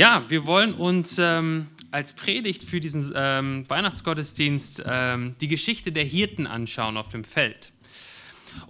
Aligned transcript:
Ja, 0.00 0.24
wir 0.28 0.46
wollen 0.46 0.72
uns 0.72 1.18
ähm, 1.18 1.66
als 1.90 2.14
Predigt 2.14 2.64
für 2.64 2.80
diesen 2.80 3.12
ähm, 3.14 3.68
Weihnachtsgottesdienst 3.68 4.82
ähm, 4.86 5.34
die 5.42 5.46
Geschichte 5.46 5.92
der 5.92 6.04
Hirten 6.04 6.46
anschauen 6.46 6.96
auf 6.96 7.10
dem 7.10 7.22
Feld. 7.22 7.74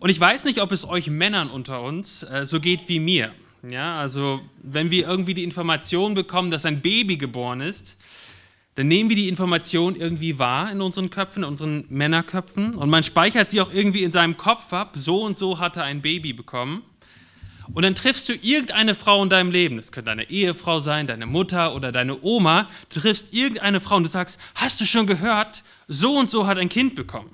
Und 0.01 0.11
ich 0.11 0.19
weiß 0.19 0.45
nicht, 0.45 0.61
ob 0.61 0.73
es 0.73 0.85
euch 0.85 1.07
Männern 1.07 1.49
unter 1.49 1.83
uns 1.83 2.25
äh, 2.25 2.45
so 2.45 2.59
geht 2.59 2.89
wie 2.89 2.99
mir. 2.99 3.33
Ja, 3.63 3.97
also 3.97 4.41
wenn 4.61 4.91
wir 4.91 5.07
irgendwie 5.07 5.35
die 5.35 5.45
Information 5.45 6.15
bekommen, 6.15 6.51
dass 6.51 6.67
ein 6.67 6.81
Baby 6.81 7.17
geboren 7.17 7.61
ist, 7.61 7.97
dann 8.75 8.89
nehmen 8.89 9.09
wir 9.09 9.15
die 9.15 9.29
Information 9.29 9.95
irgendwie 9.95 10.37
wahr 10.41 10.73
in 10.73 10.83
unseren 10.83 11.11
Köpfen, 11.11 11.45
in 11.45 11.49
unseren 11.49 11.85
Männerköpfen 11.91 12.75
und 12.75 12.91
man 12.91 13.05
speichert 13.05 13.51
sie 13.51 13.61
auch 13.61 13.73
irgendwie 13.73 14.03
in 14.03 14.11
seinem 14.11 14.37
Kopf 14.37 14.73
ab, 14.73 14.95
so 14.97 15.23
und 15.23 15.39
so 15.39 15.61
hatte 15.61 15.85
ein 15.85 16.03
Baby 16.03 16.33
bekommen. 16.33 16.83
Und 17.73 17.83
dann 17.83 17.95
triffst 17.95 18.29
du 18.29 18.33
irgendeine 18.35 18.95
Frau 18.95 19.23
in 19.23 19.29
deinem 19.29 19.53
Leben, 19.53 19.77
das 19.77 19.93
könnte 19.93 20.11
deine 20.11 20.29
Ehefrau 20.29 20.81
sein, 20.81 21.07
deine 21.07 21.27
Mutter 21.27 21.75
oder 21.75 21.93
deine 21.93 22.21
Oma, 22.23 22.69
du 22.93 23.01
triffst 23.01 23.33
irgendeine 23.33 23.81
Frau 23.81 23.97
und 23.97 24.05
du 24.05 24.11
sagst, 24.11 24.41
hast 24.57 24.81
du 24.81 24.85
schon 24.85 25.07
gehört, 25.07 25.63
so 25.87 26.17
und 26.17 26.31
so 26.31 26.47
hat 26.47 26.59
ein 26.59 26.69
Kind 26.69 26.95
bekommen. 26.95 27.31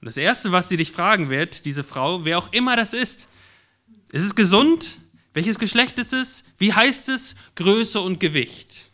Und 0.00 0.06
das 0.06 0.16
Erste, 0.16 0.52
was 0.52 0.68
sie 0.68 0.76
dich 0.76 0.92
fragen 0.92 1.30
wird, 1.30 1.64
diese 1.64 1.84
Frau, 1.84 2.24
wer 2.24 2.38
auch 2.38 2.52
immer 2.52 2.76
das 2.76 2.92
ist, 2.92 3.28
ist 4.10 4.24
es 4.24 4.34
gesund? 4.34 4.98
Welches 5.32 5.58
Geschlecht 5.58 5.98
ist 5.98 6.12
es? 6.12 6.44
Wie 6.58 6.72
heißt 6.72 7.08
es? 7.08 7.34
Größe 7.54 8.00
und 8.00 8.20
Gewicht. 8.20 8.90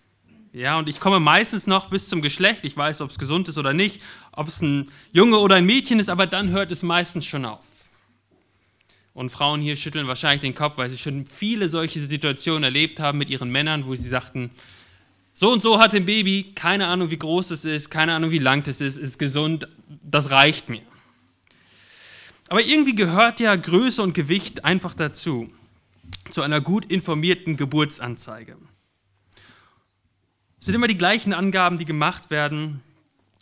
Ja, 0.53 0.79
und 0.79 0.89
ich 0.89 1.01
komme 1.01 1.21
meistens 1.21 1.67
noch 1.67 1.91
bis 1.91 2.09
zum 2.09 2.23
Geschlecht. 2.23 2.65
Ich 2.65 2.77
weiß, 2.77 3.01
ob 3.03 3.11
es 3.11 3.19
gesund 3.19 3.49
ist 3.49 3.59
oder 3.59 3.73
nicht, 3.73 4.01
ob 4.33 4.49
es 4.49 4.61
ein 4.63 4.91
Junge 5.13 5.39
oder 5.39 5.57
ein 5.57 5.67
Mädchen 5.67 6.01
ist, 6.01 6.09
aber 6.09 6.27
dann 6.27 6.51
hört 6.51 6.73
es 6.73 6.83
meistens 6.83 7.27
schon 7.27 7.45
auf. 7.45 7.65
Und 9.13 9.31
Frauen 9.31 9.61
hier 9.61 9.77
schütteln 9.77 10.07
wahrscheinlich 10.07 10.41
den 10.41 10.55
Kopf, 10.55 10.79
weil 10.79 10.89
sie 10.89 10.99
schon 10.99 11.27
viele 11.27 11.69
solche 11.69 12.01
Situationen 12.01 12.65
erlebt 12.65 13.01
haben 13.01 13.19
mit 13.19 13.29
ihren 13.29 13.51
Männern, 13.51 13.87
wo 13.87 13.95
sie 13.95 14.09
sagten, 14.09 14.51
so 15.35 15.53
und 15.53 15.63
so 15.63 15.79
hat 15.81 15.95
ein 15.95 16.07
Baby, 16.07 16.53
keine 16.55 16.87
Ahnung, 16.87 17.11
wie 17.11 17.17
groß 17.17 17.51
es 17.51 17.65
ist, 17.65 17.91
keine 17.91 18.15
Ahnung, 18.15 18.31
wie 18.31 18.39
lang 18.39 18.67
es 18.69 18.81
ist, 18.81 18.99
ist 18.99 19.19
gesund, 19.19 19.69
das 20.03 20.31
reicht 20.31 20.69
mir. 20.69 20.83
Aber 22.49 22.63
irgendwie 22.63 22.95
gehört 22.95 23.41
ja 23.41 23.55
Größe 23.55 24.03
und 24.03 24.13
Gewicht 24.13 24.65
einfach 24.65 24.95
dazu, 24.95 25.49
zu 26.31 26.43
einer 26.43 26.61
gut 26.61 26.85
informierten 26.85 27.57
Geburtsanzeige. 27.57 28.57
Es 30.59 30.67
sind 30.67 30.75
immer 30.75 30.89
die 30.89 30.99
gleichen 30.99 31.33
Angaben, 31.33 31.79
die 31.79 31.85
gemacht 31.85 32.31
werden. 32.31 32.83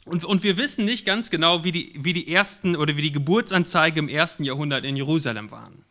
Und, 0.09 0.25
und 0.25 0.43
wir 0.43 0.57
wissen 0.57 0.85
nicht 0.85 1.05
ganz 1.05 1.29
genau, 1.29 1.65
wie 1.65 1.73
die, 1.73 1.93
wie 1.99 2.15
die 2.15 2.33
ersten 2.33 2.77
oder 2.77 2.97
wie 2.97 3.03
die 3.03 3.13
Geburtsanzeige 3.13 3.99
im 3.99 4.09
ersten 4.09 4.43
Jahrhundert 4.43 4.85
in 4.85 4.97
Jerusalem 4.97 5.51
waren. 5.51 5.85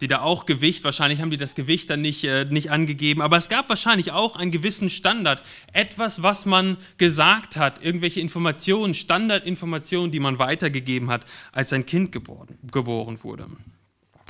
Die 0.00 0.08
da 0.08 0.22
auch 0.22 0.44
Gewicht, 0.44 0.82
wahrscheinlich 0.82 1.20
haben 1.20 1.30
die 1.30 1.36
das 1.36 1.54
Gewicht 1.54 1.88
dann 1.88 2.02
nicht, 2.02 2.24
äh, 2.24 2.44
nicht 2.46 2.72
angegeben, 2.72 3.22
aber 3.22 3.36
es 3.36 3.48
gab 3.48 3.68
wahrscheinlich 3.68 4.10
auch 4.10 4.34
einen 4.34 4.50
gewissen 4.50 4.90
Standard. 4.90 5.44
Etwas, 5.72 6.22
was 6.22 6.46
man 6.46 6.78
gesagt 6.98 7.56
hat, 7.56 7.82
irgendwelche 7.82 8.20
Informationen, 8.20 8.92
Standardinformationen, 8.92 10.10
die 10.10 10.18
man 10.18 10.40
weitergegeben 10.40 11.10
hat, 11.10 11.24
als 11.52 11.72
ein 11.72 11.86
Kind 11.86 12.10
geboren, 12.10 12.58
geboren 12.72 13.22
wurde. 13.22 13.46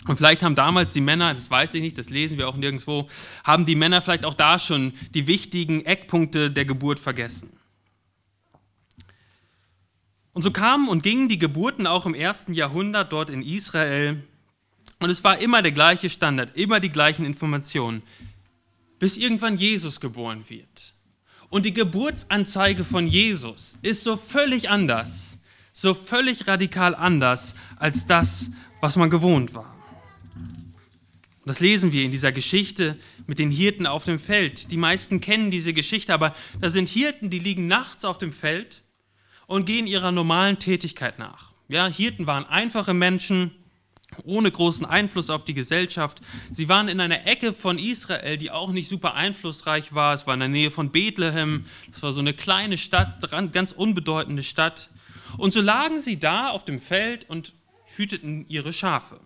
Und 0.06 0.18
vielleicht 0.18 0.42
haben 0.42 0.54
damals 0.54 0.92
die 0.92 1.00
Männer, 1.00 1.32
das 1.32 1.50
weiß 1.50 1.72
ich 1.74 1.80
nicht, 1.80 1.96
das 1.96 2.10
lesen 2.10 2.36
wir 2.36 2.46
auch 2.46 2.56
nirgendwo, 2.56 3.08
haben 3.42 3.64
die 3.64 3.74
Männer 3.74 4.02
vielleicht 4.02 4.26
auch 4.26 4.34
da 4.34 4.58
schon 4.58 4.92
die 5.14 5.26
wichtigen 5.26 5.86
Eckpunkte 5.86 6.50
der 6.50 6.66
Geburt 6.66 7.00
vergessen. 7.00 7.53
Und 10.34 10.42
so 10.42 10.50
kamen 10.50 10.88
und 10.88 11.04
gingen 11.04 11.28
die 11.28 11.38
Geburten 11.38 11.86
auch 11.86 12.06
im 12.06 12.14
ersten 12.14 12.54
Jahrhundert 12.54 13.12
dort 13.12 13.30
in 13.30 13.40
Israel. 13.40 14.22
Und 14.98 15.08
es 15.08 15.22
war 15.22 15.38
immer 15.38 15.62
der 15.62 15.72
gleiche 15.72 16.10
Standard, 16.10 16.56
immer 16.56 16.80
die 16.80 16.90
gleichen 16.90 17.24
Informationen, 17.24 18.02
bis 18.98 19.16
irgendwann 19.16 19.56
Jesus 19.56 20.00
geboren 20.00 20.44
wird. 20.48 20.92
Und 21.50 21.64
die 21.64 21.72
Geburtsanzeige 21.72 22.82
von 22.82 23.06
Jesus 23.06 23.78
ist 23.82 24.02
so 24.02 24.16
völlig 24.16 24.70
anders, 24.70 25.38
so 25.72 25.94
völlig 25.94 26.48
radikal 26.48 26.96
anders 26.96 27.54
als 27.76 28.04
das, 28.06 28.50
was 28.80 28.96
man 28.96 29.10
gewohnt 29.10 29.54
war. 29.54 29.72
Und 30.34 31.48
das 31.48 31.60
lesen 31.60 31.92
wir 31.92 32.02
in 32.02 32.10
dieser 32.10 32.32
Geschichte 32.32 32.98
mit 33.28 33.38
den 33.38 33.52
Hirten 33.52 33.86
auf 33.86 34.04
dem 34.04 34.18
Feld. 34.18 34.72
Die 34.72 34.76
meisten 34.76 35.20
kennen 35.20 35.52
diese 35.52 35.74
Geschichte, 35.74 36.12
aber 36.12 36.34
da 36.60 36.70
sind 36.70 36.88
Hirten, 36.88 37.30
die 37.30 37.38
liegen 37.38 37.68
nachts 37.68 38.04
auf 38.04 38.18
dem 38.18 38.32
Feld 38.32 38.83
und 39.46 39.66
gehen 39.66 39.86
ihrer 39.86 40.12
normalen 40.12 40.58
Tätigkeit 40.58 41.18
nach. 41.18 41.52
Ja, 41.68 41.86
Hirten 41.86 42.26
waren 42.26 42.44
einfache 42.44 42.94
Menschen 42.94 43.52
ohne 44.24 44.50
großen 44.50 44.86
Einfluss 44.86 45.30
auf 45.30 45.44
die 45.44 45.54
Gesellschaft. 45.54 46.20
Sie 46.50 46.68
waren 46.68 46.88
in 46.88 47.00
einer 47.00 47.26
Ecke 47.26 47.52
von 47.52 47.78
Israel, 47.78 48.36
die 48.38 48.50
auch 48.50 48.70
nicht 48.70 48.88
super 48.88 49.14
einflussreich 49.14 49.94
war. 49.94 50.14
Es 50.14 50.26
war 50.26 50.34
in 50.34 50.40
der 50.40 50.48
Nähe 50.48 50.70
von 50.70 50.90
Bethlehem. 50.90 51.64
Das 51.90 52.02
war 52.02 52.12
so 52.12 52.20
eine 52.20 52.34
kleine 52.34 52.78
Stadt, 52.78 53.28
ganz 53.52 53.72
unbedeutende 53.72 54.42
Stadt. 54.42 54.90
Und 55.36 55.52
so 55.52 55.60
lagen 55.60 56.00
sie 56.00 56.18
da 56.18 56.50
auf 56.50 56.64
dem 56.64 56.78
Feld 56.78 57.28
und 57.28 57.54
hüteten 57.96 58.46
ihre 58.48 58.72
Schafe. 58.72 59.18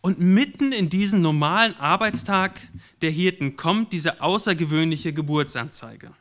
Und 0.00 0.18
mitten 0.18 0.72
in 0.72 0.88
diesen 0.88 1.20
normalen 1.20 1.74
Arbeitstag 1.74 2.60
der 3.02 3.10
Hirten 3.10 3.56
kommt 3.56 3.92
diese 3.92 4.20
außergewöhnliche 4.20 5.12
Geburtsanzeige. 5.12 6.12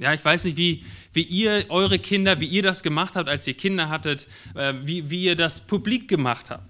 Ja, 0.00 0.14
ich 0.14 0.24
weiß 0.24 0.44
nicht, 0.44 0.56
wie, 0.56 0.84
wie 1.12 1.22
ihr 1.22 1.64
eure 1.70 1.98
Kinder, 1.98 2.38
wie 2.38 2.46
ihr 2.46 2.62
das 2.62 2.84
gemacht 2.84 3.16
habt, 3.16 3.28
als 3.28 3.46
ihr 3.48 3.54
Kinder 3.54 3.88
hattet, 3.88 4.28
äh, 4.54 4.74
wie, 4.82 5.10
wie 5.10 5.24
ihr 5.24 5.34
das 5.34 5.60
publik 5.60 6.06
gemacht 6.06 6.50
habt. 6.50 6.62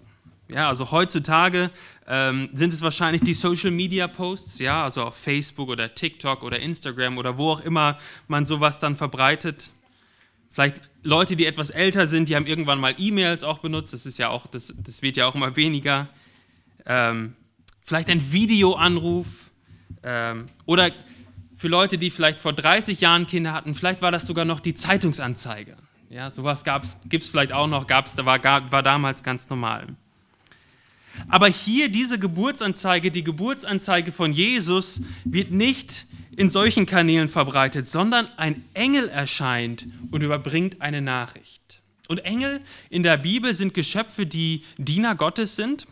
Ja, 0.48 0.68
also 0.70 0.90
heutzutage 0.90 1.70
ähm, 2.06 2.48
sind 2.54 2.72
es 2.72 2.80
wahrscheinlich 2.80 3.20
die 3.20 3.34
Social 3.34 3.70
Media 3.70 4.08
Posts, 4.08 4.60
ja, 4.60 4.82
also 4.82 5.04
auf 5.04 5.14
Facebook 5.14 5.68
oder 5.68 5.94
TikTok 5.94 6.42
oder 6.42 6.58
Instagram 6.58 7.18
oder 7.18 7.36
wo 7.36 7.50
auch 7.50 7.60
immer 7.60 7.98
man 8.28 8.46
sowas 8.46 8.78
dann 8.78 8.96
verbreitet. 8.96 9.72
Vielleicht 10.48 10.80
Leute, 11.02 11.36
die 11.36 11.44
etwas 11.44 11.68
älter 11.68 12.06
sind, 12.06 12.30
die 12.30 12.36
haben 12.36 12.46
irgendwann 12.46 12.80
mal 12.80 12.94
E-Mails 12.96 13.44
auch 13.44 13.58
benutzt. 13.58 13.92
Das 13.92 14.06
ist 14.06 14.18
ja 14.18 14.30
auch, 14.30 14.46
das, 14.46 14.74
das 14.78 15.02
wird 15.02 15.18
ja 15.18 15.26
auch 15.26 15.34
immer 15.34 15.54
weniger 15.54 16.08
ähm, 16.86 17.34
vielleicht 17.82 18.08
ein 18.08 18.32
Videoanruf 18.32 19.50
ähm, 20.02 20.46
oder 20.64 20.90
für 21.58 21.66
Leute, 21.66 21.98
die 21.98 22.10
vielleicht 22.10 22.38
vor 22.38 22.52
30 22.52 23.00
Jahren 23.00 23.26
Kinder 23.26 23.52
hatten, 23.52 23.74
vielleicht 23.74 24.00
war 24.00 24.12
das 24.12 24.28
sogar 24.28 24.44
noch 24.44 24.60
die 24.60 24.74
Zeitungsanzeige. 24.74 25.76
Ja, 26.08 26.30
sowas 26.30 26.62
gibt 27.08 27.24
es 27.24 27.28
vielleicht 27.28 27.50
auch 27.52 27.66
noch, 27.66 27.88
gab's, 27.88 28.16
war, 28.16 28.42
war 28.44 28.82
damals 28.84 29.24
ganz 29.24 29.50
normal. 29.50 29.88
Aber 31.28 31.48
hier 31.48 31.88
diese 31.88 32.20
Geburtsanzeige, 32.20 33.10
die 33.10 33.24
Geburtsanzeige 33.24 34.12
von 34.12 34.32
Jesus, 34.32 35.02
wird 35.24 35.50
nicht 35.50 36.06
in 36.36 36.48
solchen 36.48 36.86
Kanälen 36.86 37.28
verbreitet, 37.28 37.88
sondern 37.88 38.30
ein 38.36 38.62
Engel 38.74 39.08
erscheint 39.08 39.88
und 40.12 40.22
überbringt 40.22 40.80
eine 40.80 41.02
Nachricht. 41.02 41.80
Und 42.06 42.18
Engel 42.18 42.60
in 42.88 43.02
der 43.02 43.16
Bibel 43.16 43.52
sind 43.52 43.74
Geschöpfe, 43.74 44.26
die 44.26 44.62
Diener 44.78 45.16
Gottes 45.16 45.56
sind 45.56 45.88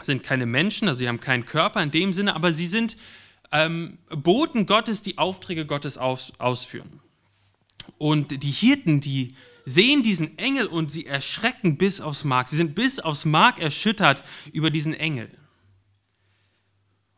sind 0.00 0.22
keine 0.22 0.46
Menschen, 0.46 0.88
also 0.88 0.98
sie 0.98 1.08
haben 1.08 1.20
keinen 1.20 1.44
Körper 1.44 1.82
in 1.82 1.90
dem 1.90 2.12
Sinne, 2.12 2.34
aber 2.34 2.52
sie 2.52 2.66
sind 2.66 2.96
ähm, 3.52 3.98
Boten 4.08 4.66
Gottes, 4.66 5.02
die 5.02 5.18
Aufträge 5.18 5.66
Gottes 5.66 5.98
aus, 5.98 6.32
ausführen. 6.38 7.00
Und 7.98 8.42
die 8.42 8.50
Hirten, 8.50 9.00
die 9.00 9.34
sehen 9.64 10.02
diesen 10.02 10.38
Engel 10.38 10.66
und 10.66 10.90
sie 10.90 11.06
erschrecken 11.06 11.76
bis 11.76 12.00
aufs 12.00 12.24
Mark. 12.24 12.48
Sie 12.48 12.56
sind 12.56 12.74
bis 12.74 12.98
aufs 12.98 13.24
Mark 13.24 13.60
erschüttert 13.60 14.22
über 14.52 14.70
diesen 14.70 14.94
Engel. 14.94 15.30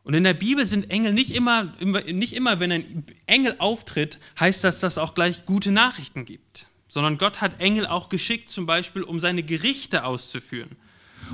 Und 0.03 0.13
in 0.13 0.23
der 0.23 0.35
Bibel 0.35 0.67
sind 0.67 0.91
Engel 0.91 1.13
nicht 1.13 1.31
immer, 1.31 1.73
nicht 1.81 2.33
immer, 2.33 2.59
wenn 2.59 2.71
ein 2.71 3.05
Engel 3.25 3.55
auftritt, 3.57 4.19
heißt 4.39 4.63
das, 4.63 4.79
dass 4.79 4.93
es 4.93 4.97
auch 4.99 5.15
gleich 5.15 5.45
gute 5.45 5.71
Nachrichten 5.71 6.25
gibt. 6.25 6.67
Sondern 6.87 7.17
Gott 7.17 7.41
hat 7.41 7.59
Engel 7.59 7.87
auch 7.87 8.09
geschickt, 8.09 8.49
zum 8.49 8.67
Beispiel, 8.67 9.01
um 9.01 9.19
seine 9.19 9.41
Gerichte 9.41 10.05
auszuführen. 10.05 10.75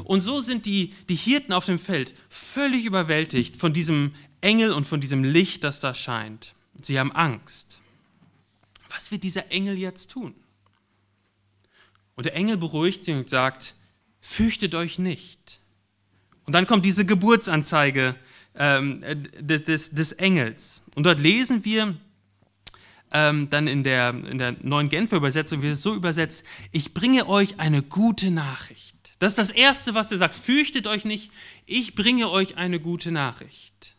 Und 0.06 0.22
so 0.22 0.40
sind 0.40 0.66
die, 0.66 0.94
die 1.10 1.16
Hirten 1.16 1.52
auf 1.52 1.66
dem 1.66 1.80
Feld 1.80 2.14
völlig 2.30 2.86
überwältigt 2.86 3.58
von 3.58 3.74
diesem 3.74 4.14
Engel 4.42 4.74
und 4.74 4.86
von 4.86 5.00
diesem 5.00 5.24
Licht, 5.24 5.64
das 5.64 5.80
da 5.80 5.94
scheint. 5.94 6.56
Sie 6.82 7.00
haben 7.00 7.12
Angst. 7.12 7.82
Was 8.90 9.12
wird 9.12 9.24
dieser 9.24 9.52
Engel 9.52 9.78
jetzt 9.78 10.12
tun? 10.12 10.36
Und 12.16 12.26
der 12.26 12.36
Engel 12.36 12.58
beruhigt 12.58 13.06
sie 13.06 13.14
und 13.14 13.30
sagt, 13.30 13.76
fürchtet 14.20 14.76
euch 14.76 15.00
nicht. 15.00 15.60
Und 16.46 16.54
dann 16.54 16.68
kommt 16.68 16.86
diese 16.86 17.06
Geburtsanzeige 17.06 18.16
ähm, 18.56 19.02
des, 19.40 19.92
des, 19.92 20.12
Engels. 20.14 20.82
Und 20.96 21.06
dort 21.06 21.20
lesen 21.20 21.64
wir 21.64 21.96
ähm, 23.14 23.50
dann 23.50 23.68
in 23.68 23.84
der, 23.84 24.10
in 24.10 24.38
der 24.38 24.58
neuen 24.62 24.90
Genfer 24.90 25.18
Übersetzung, 25.18 25.62
wird 25.62 25.74
es 25.74 25.82
so 25.82 25.96
übersetzt, 25.96 26.44
ich 26.72 26.94
bringe 26.94 27.28
euch 27.28 27.60
eine 27.60 27.84
gute 27.84 28.32
Nachricht. 28.32 28.96
Das 29.20 29.34
ist 29.34 29.38
das 29.38 29.52
Erste, 29.52 29.94
was 29.94 30.12
er 30.12 30.18
sagt. 30.18 30.36
Fürchtet 30.36 30.88
euch 30.88 31.06
nicht, 31.06 31.32
ich 31.66 31.96
bringe 31.96 32.30
euch 32.30 32.58
eine 32.58 32.80
gute 32.80 33.12
Nachricht. 33.12 33.96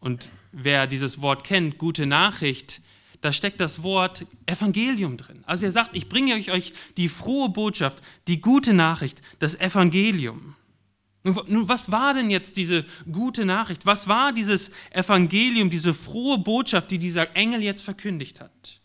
Und 0.00 0.28
wer 0.52 0.86
dieses 0.86 1.20
Wort 1.20 1.44
kennt, 1.44 1.78
gute 1.78 2.06
Nachricht, 2.06 2.80
da 3.20 3.32
steckt 3.32 3.60
das 3.60 3.82
Wort 3.82 4.26
Evangelium 4.46 5.16
drin. 5.16 5.42
Also 5.44 5.66
er 5.66 5.72
sagt, 5.72 5.96
ich 5.96 6.08
bringe 6.08 6.34
euch 6.34 6.72
die 6.96 7.08
frohe 7.08 7.48
Botschaft, 7.48 8.00
die 8.28 8.40
gute 8.40 8.72
Nachricht, 8.74 9.20
das 9.40 9.56
Evangelium. 9.56 10.54
Nun, 11.24 11.68
was 11.68 11.90
war 11.90 12.14
denn 12.14 12.30
jetzt 12.30 12.56
diese 12.56 12.84
gute 13.10 13.44
Nachricht? 13.44 13.86
Was 13.86 14.08
war 14.08 14.32
dieses 14.32 14.70
Evangelium, 14.90 15.68
diese 15.68 15.92
frohe 15.92 16.38
Botschaft, 16.38 16.90
die 16.90 16.98
dieser 16.98 17.34
Engel 17.36 17.62
jetzt 17.62 17.82
verkündigt 17.82 18.40
hat? 18.40 18.80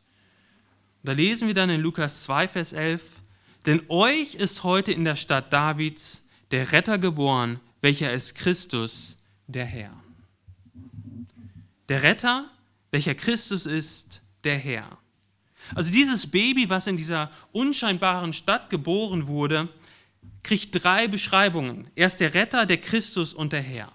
da 1.03 1.11
lesen 1.11 1.47
wir 1.47 1.53
dann 1.53 1.69
in 1.69 1.81
Lukas 1.81 2.23
2, 2.23 2.47
Vers 2.47 2.73
11, 2.73 3.03
denn 3.65 3.83
euch 3.89 4.35
ist 4.35 4.63
heute 4.63 4.93
in 4.93 5.03
der 5.03 5.17
Stadt 5.17 5.51
Davids 5.51 6.25
der 6.51 6.71
Retter 6.71 6.97
geboren, 6.97 7.59
welcher 7.81 8.11
ist 8.11 8.35
Christus, 8.35 9.17
der 9.47 9.65
Herr. 9.65 10.02
Der 11.89 12.03
Retter, 12.03 12.49
welcher 12.91 13.15
Christus 13.15 13.65
ist, 13.65 14.21
der 14.43 14.57
Herr. 14.57 14.97
Also 15.75 15.91
dieses 15.91 16.27
Baby, 16.27 16.69
was 16.69 16.87
in 16.87 16.97
dieser 16.97 17.31
unscheinbaren 17.51 18.33
Stadt 18.33 18.69
geboren 18.69 19.27
wurde, 19.27 19.69
kriegt 20.43 20.83
drei 20.83 21.07
Beschreibungen. 21.07 21.87
Er 21.95 22.07
ist 22.07 22.19
der 22.19 22.33
Retter, 22.33 22.65
der 22.65 22.77
Christus 22.77 23.33
und 23.33 23.53
der 23.53 23.61
Herr. 23.61 23.91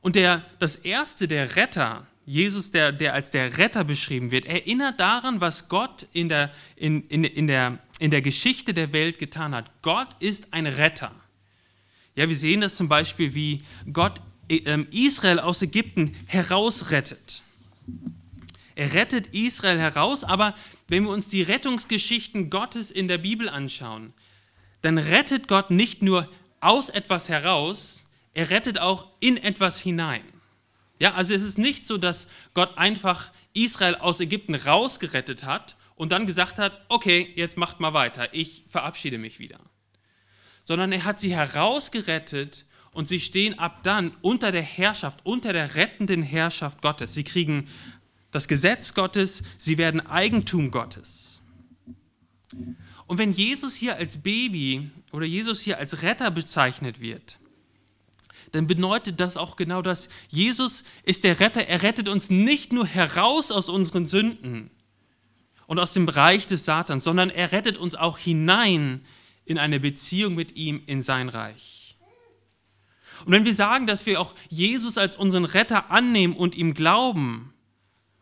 Und 0.00 0.16
der, 0.16 0.44
das 0.58 0.76
erste, 0.76 1.26
der 1.26 1.56
Retter, 1.56 2.06
Jesus, 2.26 2.70
der, 2.70 2.92
der 2.92 3.14
als 3.14 3.30
der 3.30 3.58
Retter 3.58 3.84
beschrieben 3.84 4.30
wird, 4.30 4.46
erinnert 4.46 5.00
daran, 5.00 5.40
was 5.40 5.68
Gott 5.68 6.06
in 6.12 6.28
der, 6.28 6.52
in, 6.76 7.06
in, 7.08 7.24
in, 7.24 7.46
der, 7.46 7.78
in 7.98 8.10
der 8.10 8.22
Geschichte 8.22 8.72
der 8.72 8.92
Welt 8.92 9.18
getan 9.18 9.54
hat. 9.54 9.70
Gott 9.82 10.08
ist 10.20 10.52
ein 10.52 10.66
Retter. 10.66 11.12
Ja, 12.16 12.28
wir 12.28 12.36
sehen 12.36 12.60
das 12.60 12.76
zum 12.76 12.88
Beispiel, 12.88 13.34
wie 13.34 13.62
Gott 13.92 14.20
Israel 14.48 15.40
aus 15.40 15.62
Ägypten 15.62 16.16
herausrettet. 16.26 17.42
Er 18.74 18.92
rettet 18.92 19.28
Israel 19.28 19.78
heraus, 19.78 20.24
aber 20.24 20.54
wenn 20.88 21.04
wir 21.04 21.10
uns 21.10 21.28
die 21.28 21.42
Rettungsgeschichten 21.42 22.50
Gottes 22.50 22.90
in 22.90 23.08
der 23.08 23.18
Bibel 23.18 23.48
anschauen, 23.48 24.12
dann 24.82 24.98
rettet 24.98 25.48
Gott 25.48 25.70
nicht 25.70 26.02
nur 26.02 26.28
aus 26.60 26.88
etwas 26.90 27.28
heraus, 27.28 28.06
er 28.34 28.50
rettet 28.50 28.80
auch 28.80 29.06
in 29.20 29.36
etwas 29.36 29.78
hinein. 29.78 30.24
Ja, 30.98 31.14
also 31.14 31.34
es 31.34 31.42
ist 31.42 31.58
nicht 31.58 31.86
so, 31.86 31.98
dass 31.98 32.26
Gott 32.52 32.76
einfach 32.76 33.32
Israel 33.52 33.96
aus 33.96 34.20
Ägypten 34.20 34.54
rausgerettet 34.54 35.44
hat 35.44 35.76
und 35.94 36.12
dann 36.12 36.26
gesagt 36.26 36.58
hat, 36.58 36.84
okay, 36.88 37.32
jetzt 37.36 37.56
macht 37.56 37.80
mal 37.80 37.94
weiter, 37.94 38.28
ich 38.32 38.64
verabschiede 38.68 39.18
mich 39.18 39.38
wieder. 39.38 39.60
Sondern 40.64 40.92
er 40.92 41.04
hat 41.04 41.20
sie 41.20 41.34
herausgerettet 41.34 42.64
und 42.94 43.06
sie 43.06 43.20
stehen 43.20 43.58
ab 43.58 43.82
dann 43.82 44.12
unter 44.22 44.52
der 44.52 44.62
Herrschaft, 44.62 45.20
unter 45.24 45.52
der 45.52 45.74
rettenden 45.74 46.22
Herrschaft 46.22 46.80
Gottes. 46.80 47.12
Sie 47.12 47.24
kriegen 47.24 47.68
das 48.30 48.48
Gesetz 48.48 48.94
Gottes, 48.94 49.42
sie 49.58 49.78
werden 49.78 50.00
Eigentum 50.06 50.70
Gottes. 50.70 51.42
Und 53.06 53.18
wenn 53.18 53.32
Jesus 53.32 53.74
hier 53.74 53.96
als 53.96 54.16
Baby 54.16 54.90
oder 55.12 55.26
Jesus 55.26 55.60
hier 55.60 55.78
als 55.78 56.02
Retter 56.02 56.30
bezeichnet 56.30 57.00
wird, 57.00 57.38
dann 58.52 58.66
bedeutet 58.66 59.20
das 59.20 59.36
auch 59.36 59.56
genau 59.56 59.82
das. 59.82 60.08
Jesus 60.28 60.84
ist 61.02 61.24
der 61.24 61.40
Retter. 61.40 61.66
Er 61.66 61.82
rettet 61.82 62.08
uns 62.08 62.30
nicht 62.30 62.72
nur 62.72 62.86
heraus 62.86 63.50
aus 63.50 63.68
unseren 63.68 64.06
Sünden 64.06 64.70
und 65.66 65.80
aus 65.80 65.92
dem 65.92 66.06
Bereich 66.06 66.46
des 66.46 66.64
Satans, 66.64 67.04
sondern 67.04 67.30
er 67.30 67.50
rettet 67.52 67.78
uns 67.78 67.96
auch 67.96 68.18
hinein 68.18 69.04
in 69.44 69.58
eine 69.58 69.80
Beziehung 69.80 70.34
mit 70.34 70.56
ihm 70.56 70.82
in 70.86 71.02
sein 71.02 71.28
Reich. 71.28 71.83
Und 73.24 73.32
wenn 73.32 73.44
wir 73.44 73.54
sagen, 73.54 73.86
dass 73.86 74.06
wir 74.06 74.20
auch 74.20 74.34
Jesus 74.48 74.98
als 74.98 75.16
unseren 75.16 75.44
Retter 75.44 75.90
annehmen 75.90 76.34
und 76.34 76.54
ihm 76.54 76.74
glauben, 76.74 77.54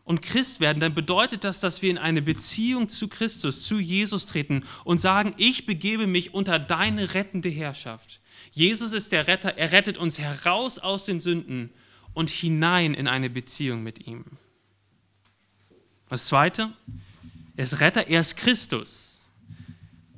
und 0.05 0.21
Christ 0.21 0.59
werden, 0.59 0.79
dann 0.79 0.93
bedeutet 0.93 1.43
das, 1.43 1.59
dass 1.59 1.81
wir 1.81 1.89
in 1.89 1.97
eine 1.97 2.21
Beziehung 2.21 2.89
zu 2.89 3.07
Christus, 3.07 3.63
zu 3.63 3.79
Jesus 3.79 4.25
treten 4.25 4.65
und 4.83 4.99
sagen, 4.99 5.33
ich 5.37 5.65
begebe 5.65 6.07
mich 6.07 6.33
unter 6.33 6.59
deine 6.59 7.13
rettende 7.13 7.49
Herrschaft. 7.49 8.19
Jesus 8.51 8.93
ist 8.93 9.11
der 9.11 9.27
Retter, 9.27 9.57
er 9.57 9.71
rettet 9.71 9.97
uns 9.97 10.19
heraus 10.19 10.77
aus 10.77 11.05
den 11.05 11.19
Sünden 11.19 11.69
und 12.13 12.29
hinein 12.29 12.93
in 12.93 13.07
eine 13.07 13.29
Beziehung 13.29 13.81
mit 13.81 14.05
ihm. 14.05 14.25
Das 16.09 16.27
Zweite, 16.27 16.73
er 17.55 17.63
ist 17.63 17.79
Retter, 17.79 18.07
er 18.07 18.19
ist 18.19 18.35
Christus. 18.35 19.12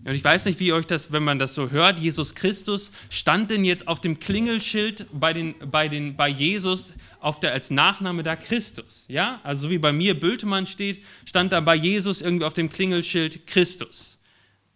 Und 0.06 0.13
ich 0.13 0.24
weiß 0.24 0.46
nicht, 0.46 0.60
wie 0.60 0.72
euch 0.72 0.86
das, 0.86 1.12
wenn 1.12 1.24
man 1.24 1.40
das 1.40 1.56
so 1.56 1.72
hört, 1.72 2.00
Jesus 2.00 2.36
Christus, 2.36 2.92
stand 3.10 3.50
denn 3.50 3.66
jetzt 3.66 3.88
auf 3.88 4.00
dem 4.00 4.19
Klingelschild 4.19 5.07
bei, 5.12 5.34
den, 5.34 5.56
bei, 5.72 5.88
den, 5.88 6.16
bei 6.16 6.30
Jesus 6.30 6.94
auf 7.19 7.40
der, 7.40 7.54
als 7.54 7.72
Nachname 7.72 8.22
da 8.22 8.36
Christus? 8.36 9.06
Ja, 9.07 9.42
also 9.44 9.72
wie 9.72 9.80
bei 9.80 9.92
mir 9.92 10.19
Bültemann 10.19 10.68
steht, 10.68 11.04
stand 11.25 11.54
da 11.54 11.60
bei 11.60 11.74
Jesus 11.74 12.22
irgendwie 12.22 12.46
auf 12.46 12.54
dem 12.54 12.69
Klingelschild 12.69 13.48
Christus. 13.48 14.19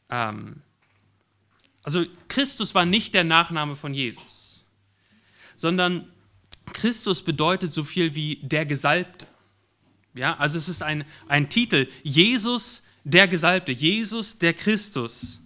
Ähm, 0.10 0.64
also 1.84 2.06
Christus 2.28 2.74
war 2.74 2.86
nicht 2.86 3.14
der 3.14 3.24
Nachname 3.24 3.76
von 3.76 3.94
Jesus, 3.94 4.66
sondern 5.56 6.12
Christus 6.74 7.22
bedeutet 7.22 7.72
so 7.72 7.84
viel 7.84 8.16
wie 8.16 8.38
der 8.42 8.66
Gesalbte. 8.66 9.28
Ja, 10.16 10.38
also 10.38 10.58
es 10.58 10.70
ist 10.70 10.82
ein, 10.82 11.06
ein 11.28 11.52
Titel. 11.52 11.88
Jesus 12.02 12.82
der 13.04 13.28
Gesalbte, 13.28 13.72
Jesus, 13.72 14.38
der 14.38 14.54
Christus. 14.54 15.40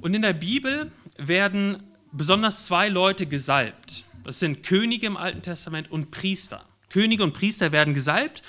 Und 0.00 0.14
in 0.14 0.22
der 0.22 0.32
Bibel 0.32 0.90
werden 1.16 1.82
besonders 2.12 2.66
zwei 2.66 2.88
Leute 2.88 3.26
gesalbt. 3.26 4.04
Das 4.24 4.38
sind 4.38 4.62
Könige 4.62 5.06
im 5.06 5.16
Alten 5.16 5.42
Testament 5.42 5.90
und 5.90 6.10
Priester. 6.10 6.64
Könige 6.90 7.24
und 7.24 7.32
Priester 7.32 7.72
werden 7.72 7.94
gesalbt 7.94 8.42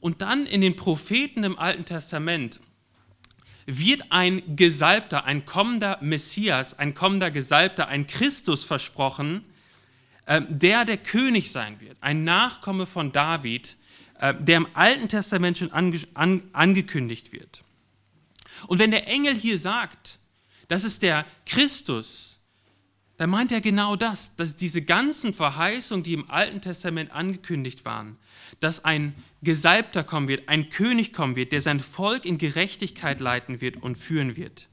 und 0.00 0.22
dann 0.22 0.46
in 0.46 0.60
den 0.60 0.76
Propheten 0.76 1.44
im 1.44 1.58
Alten 1.58 1.84
Testament 1.84 2.60
wird 3.66 4.04
ein 4.10 4.56
Gesalbter, 4.56 5.24
ein 5.24 5.44
kommender 5.44 5.98
Messias, 6.02 6.78
ein 6.78 6.94
kommender 6.94 7.30
Gesalbter, 7.30 7.88
ein 7.88 8.06
Christus 8.06 8.64
versprochen, 8.64 9.44
ähm, 10.26 10.46
der 10.48 10.84
der 10.84 10.98
König 10.98 11.50
sein 11.50 11.80
wird, 11.80 11.96
ein 12.00 12.24
Nachkomme 12.24 12.86
von 12.86 13.12
David, 13.12 13.76
der 14.32 14.56
im 14.56 14.68
Alten 14.74 15.08
Testament 15.08 15.58
schon 15.58 15.72
ange 15.72 16.00
an, 16.14 16.42
angekündigt 16.52 17.32
wird. 17.32 17.62
Und 18.66 18.78
wenn 18.78 18.90
der 18.90 19.08
Engel 19.08 19.34
hier 19.34 19.58
sagt, 19.58 20.18
das 20.68 20.84
ist 20.84 21.02
der 21.02 21.26
Christus, 21.44 22.40
dann 23.16 23.30
meint 23.30 23.52
er 23.52 23.60
genau 23.60 23.94
das, 23.94 24.34
dass 24.36 24.56
diese 24.56 24.82
ganzen 24.82 25.34
Verheißungen, 25.34 26.02
die 26.02 26.14
im 26.14 26.30
Alten 26.30 26.60
Testament 26.60 27.12
angekündigt 27.12 27.84
waren, 27.84 28.16
dass 28.60 28.84
ein 28.84 29.14
Gesalbter 29.42 30.02
kommen 30.02 30.26
wird, 30.26 30.48
ein 30.48 30.68
König 30.68 31.12
kommen 31.12 31.36
wird, 31.36 31.52
der 31.52 31.60
sein 31.60 31.80
Volk 31.80 32.24
in 32.24 32.38
Gerechtigkeit 32.38 33.20
leiten 33.20 33.60
wird 33.60 33.80
und 33.82 33.96
führen 33.96 34.36
wird, 34.36 34.68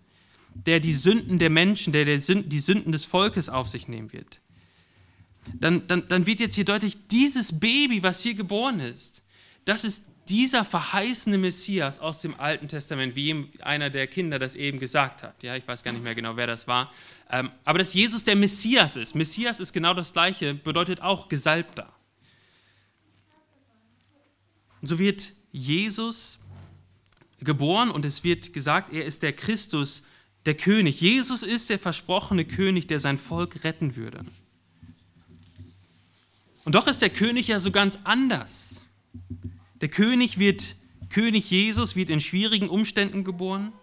der 0.56 0.80
die 0.80 0.94
Sünden 0.94 1.38
der 1.38 1.50
Menschen, 1.50 1.94
der, 1.94 2.06
die 2.06 2.60
Sünden 2.60 2.92
des 2.92 3.06
Volkes 3.06 3.50
auf 3.50 3.68
sich 3.70 3.88
nehmen 3.88 4.12
wird. 4.12 4.40
Dann, 5.54 5.88
dann, 5.88 6.08
dann 6.08 6.26
wird 6.26 6.40
jetzt 6.40 6.56
hier 6.56 6.66
deutlich, 6.66 6.98
dieses 7.10 7.60
Baby, 7.60 8.04
was 8.04 8.22
hier 8.22 8.36
geboren 8.36 8.80
ist, 8.80 9.21
das 9.66 9.84
ist 9.84 10.06
dieser 10.30 10.64
verheißene 10.64 11.38
Messias 11.38 12.00
aus 12.00 12.22
dem 12.22 12.40
Alten 12.40 12.68
Testament, 12.68 13.16
wie 13.16 13.52
einer 13.60 13.90
der 13.90 14.08
Kinder 14.08 14.40
das 14.40 14.56
eben 14.56 14.80
gesagt 14.80 15.24
hat. 15.24 15.44
Ja, 15.44 15.56
ich 15.56 15.68
weiß 15.68 15.84
gar 15.84 15.92
nicht 15.92 16.04
mehr 16.04 16.16
genau, 16.16 16.38
wer 16.38 16.48
das 16.48 16.68
war. 16.68 16.92
Ähm, 17.30 17.52
aber 17.66 17.80
dass 17.80 17.94
Jesus 17.94 18.24
der 18.24 18.36
Messias 18.36 18.96
ist. 18.96 19.16
Messias 19.16 19.60
ist 19.60 19.74
genau 19.74 19.94
das 19.94 20.14
Gleiche, 20.14 20.54
bedeutet 20.54 21.02
auch 21.02 21.28
Gesalbter. 21.28 21.92
Und 24.82 24.88
so 24.88 25.00
wird 25.00 25.34
Jesus 25.52 26.40
geboren 27.40 27.90
und 27.90 28.06
es 28.06 28.24
wird 28.24 28.54
gesagt, 28.54 28.94
er 28.94 29.06
ist 29.06 29.24
der 29.24 29.34
Christus, 29.34 30.04
der 30.46 30.56
König. 30.56 31.02
Jesus 31.02 31.44
ist 31.44 31.70
der 31.70 31.80
versprochene 31.80 32.46
König, 32.46 32.88
der 32.88 33.00
sein 33.00 33.18
Volk 33.18 33.64
retten 33.64 33.96
würde. 33.96 34.26
Und 36.64 36.76
doch 36.76 36.88
ist 36.88 37.02
der 37.02 37.10
König 37.10 37.48
ja 37.48 37.60
so 37.60 37.72
ganz 37.72 38.00
anders. 38.04 38.82
Der 39.82 39.90
König 39.90 40.38
wird, 40.38 40.76
König 41.10 41.50
Jesus 41.50 41.96
wird 41.96 42.10
in 42.10 42.22
schwierigen 42.22 42.70
Umständen 42.70 43.24
geboren. 43.24 43.74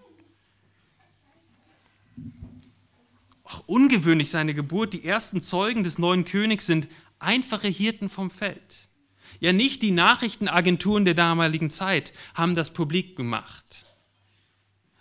Auch 3.42 3.66
ungewöhnlich 3.66 4.30
seine 4.30 4.54
Geburt. 4.54 4.94
Die 4.94 5.04
ersten 5.04 5.42
Zeugen 5.42 5.82
des 5.82 5.98
neuen 5.98 6.24
Königs 6.24 6.66
sind 6.66 6.88
einfache 7.18 7.68
Hirten 7.68 8.08
vom 8.08 8.30
Feld. 8.30 8.88
Ja, 9.40 9.52
nicht 9.52 9.82
die 9.82 9.90
Nachrichtenagenturen 9.90 11.04
der 11.04 11.14
damaligen 11.14 11.70
Zeit 11.70 12.12
haben 12.34 12.54
das 12.54 12.72
publik 12.72 13.16
gemacht. 13.16 13.84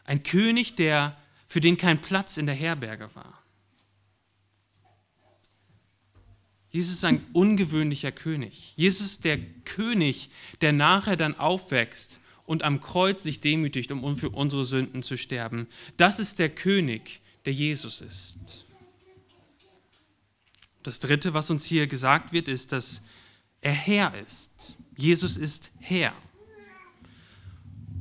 Ein 0.03 0.23
König, 0.23 0.75
der, 0.75 1.17
für 1.47 1.61
den 1.61 1.77
kein 1.77 2.01
Platz 2.01 2.37
in 2.37 2.45
der 2.45 2.55
Herberge 2.55 3.09
war. 3.13 3.36
Jesus 6.69 6.95
ist 6.95 7.05
ein 7.05 7.25
ungewöhnlicher 7.33 8.11
König. 8.11 8.73
Jesus 8.75 9.07
ist 9.07 9.23
der 9.25 9.39
König, 9.63 10.29
der 10.61 10.73
nachher 10.73 11.15
dann 11.15 11.35
aufwächst 11.35 12.19
und 12.45 12.63
am 12.63 12.81
Kreuz 12.81 13.23
sich 13.23 13.39
demütigt, 13.39 13.91
um 13.91 14.17
für 14.17 14.29
unsere 14.29 14.65
Sünden 14.65 15.03
zu 15.03 15.17
sterben. 15.17 15.67
Das 15.97 16.19
ist 16.19 16.39
der 16.39 16.49
König, 16.49 17.21
der 17.45 17.53
Jesus 17.53 18.01
ist. 18.01 18.65
Das 20.83 20.99
Dritte, 20.99 21.33
was 21.33 21.49
uns 21.49 21.65
hier 21.65 21.87
gesagt 21.87 22.31
wird, 22.31 22.47
ist, 22.47 22.71
dass 22.71 23.01
er 23.61 23.73
Herr 23.73 24.13
ist. 24.23 24.77
Jesus 24.95 25.37
ist 25.37 25.71
Herr. 25.79 26.13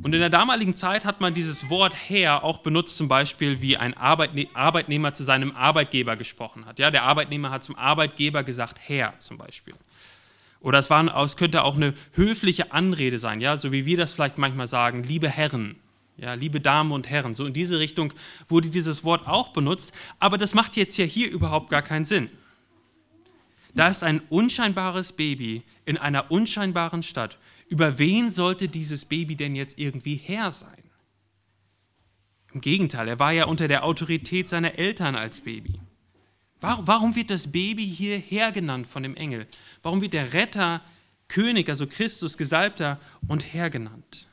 Und 0.02 0.12
in 0.12 0.20
der 0.20 0.30
damaligen 0.30 0.74
Zeit 0.74 1.04
hat 1.04 1.20
man 1.20 1.34
dieses 1.34 1.68
Wort 1.68 1.94
Herr 1.94 2.44
auch 2.44 2.58
benutzt, 2.58 2.96
zum 2.96 3.08
Beispiel 3.08 3.60
wie 3.60 3.76
ein 3.76 3.94
Arbeitnehmer 3.96 5.14
zu 5.14 5.24
seinem 5.24 5.52
Arbeitgeber 5.52 6.16
gesprochen 6.16 6.66
hat. 6.66 6.78
Ja, 6.78 6.90
der 6.90 7.02
Arbeitnehmer 7.02 7.50
hat 7.50 7.64
zum 7.64 7.76
Arbeitgeber 7.76 8.44
gesagt 8.44 8.78
Herr 8.86 9.18
zum 9.18 9.38
Beispiel. 9.38 9.74
Oder 10.60 10.78
es, 10.78 10.90
waren, 10.90 11.08
es 11.08 11.36
könnte 11.36 11.64
auch 11.64 11.76
eine 11.76 11.94
höfliche 12.12 12.72
Anrede 12.72 13.18
sein, 13.18 13.40
ja, 13.40 13.56
so 13.56 13.72
wie 13.72 13.86
wir 13.86 13.96
das 13.96 14.12
vielleicht 14.12 14.38
manchmal 14.38 14.66
sagen, 14.66 15.02
liebe 15.02 15.28
Herren, 15.28 15.76
ja, 16.16 16.34
liebe 16.34 16.60
Damen 16.60 16.92
und 16.92 17.10
Herren. 17.10 17.34
So 17.34 17.46
in 17.46 17.52
diese 17.52 17.78
Richtung 17.78 18.12
wurde 18.48 18.68
dieses 18.68 19.04
Wort 19.04 19.26
auch 19.26 19.48
benutzt, 19.48 19.92
aber 20.18 20.38
das 20.38 20.54
macht 20.54 20.76
jetzt 20.76 20.96
ja 20.96 21.04
hier 21.04 21.30
überhaupt 21.30 21.68
gar 21.68 21.82
keinen 21.82 22.04
Sinn. 22.04 22.30
Da 23.74 23.88
ist 23.88 24.02
ein 24.02 24.22
unscheinbares 24.30 25.12
Baby 25.12 25.62
in 25.84 25.98
einer 25.98 26.30
unscheinbaren 26.30 27.02
Stadt 27.02 27.36
über 27.68 27.99
wen 27.99 28.30
sollte 28.30 28.68
dieses 28.68 29.04
Baby 29.04 29.37
denn 29.37 29.56
jetzt 29.56 29.78
irgendwie 29.78 30.16
Herr 30.16 30.52
sein? 30.52 30.70
Im 32.52 32.61
Gegenteil, 32.61 33.08
er 33.08 33.18
war 33.18 33.32
ja 33.32 33.44
unter 33.46 33.68
der 33.68 33.85
Autorität 33.85 34.49
seiner 34.49 34.78
Eltern 34.78 35.14
als 35.14 35.40
Baby. 35.40 35.80
Warum 36.61 37.14
wird 37.14 37.30
das 37.30 37.52
Baby 37.52 37.85
hier 37.85 38.18
Herr 38.18 38.50
genannt 38.50 38.87
von 38.87 39.02
dem 39.02 39.14
Engel? 39.14 39.46
Warum 39.82 40.00
wird 40.00 40.14
der 40.14 40.32
Retter 40.32 40.82
König, 41.28 41.68
also 41.68 41.87
Christus, 41.87 42.38
Gesalbter 42.38 42.99
und 43.28 43.52
Herr 43.52 43.68
genannt? 43.68 44.26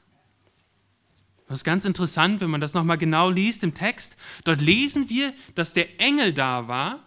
Das 1.47 1.59
ist 1.59 1.63
ganz 1.63 1.85
interessant, 1.85 2.41
wenn 2.41 2.49
man 2.49 2.61
das 2.61 2.73
nochmal 2.73 2.97
genau 2.97 3.29
liest 3.29 3.63
im 3.63 3.73
Text. 3.73 4.15
Dort 4.43 4.61
lesen 4.61 5.09
wir, 5.09 5.33
dass 5.55 5.73
der 5.73 5.99
Engel 5.99 6.33
da 6.33 6.67
war 6.67 7.03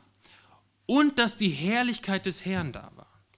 und 0.85 1.18
dass 1.18 1.37
die 1.37 1.49
Herrlichkeit 1.49 2.26
des 2.26 2.45
Herrn 2.45 2.73
da 2.73 2.92
war. 2.95 2.96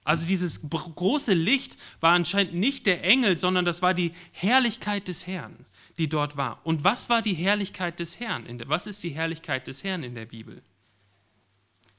Also 0.09 0.25
dieses 0.25 0.67
große 0.67 1.35
Licht 1.35 1.77
war 1.99 2.13
anscheinend 2.13 2.55
nicht 2.55 2.87
der 2.87 3.03
Engel, 3.03 3.37
sondern 3.37 3.63
das 3.63 3.83
war 3.83 3.93
die 3.93 4.13
Herrlichkeit 4.31 5.07
des 5.07 5.27
Herrn, 5.27 5.67
die 5.99 6.09
dort 6.09 6.35
war. 6.35 6.61
Und 6.63 6.83
was 6.83 7.11
war 7.11 7.21
die 7.21 7.35
Herrlichkeit 7.35 7.99
des 7.99 8.19
Herrn? 8.19 8.47
Was 8.65 8.87
ist 8.87 9.03
die 9.03 9.11
Herrlichkeit 9.11 9.67
des 9.67 9.83
Herrn 9.83 10.01
in 10.01 10.15
der 10.15 10.25
Bibel? 10.25 10.63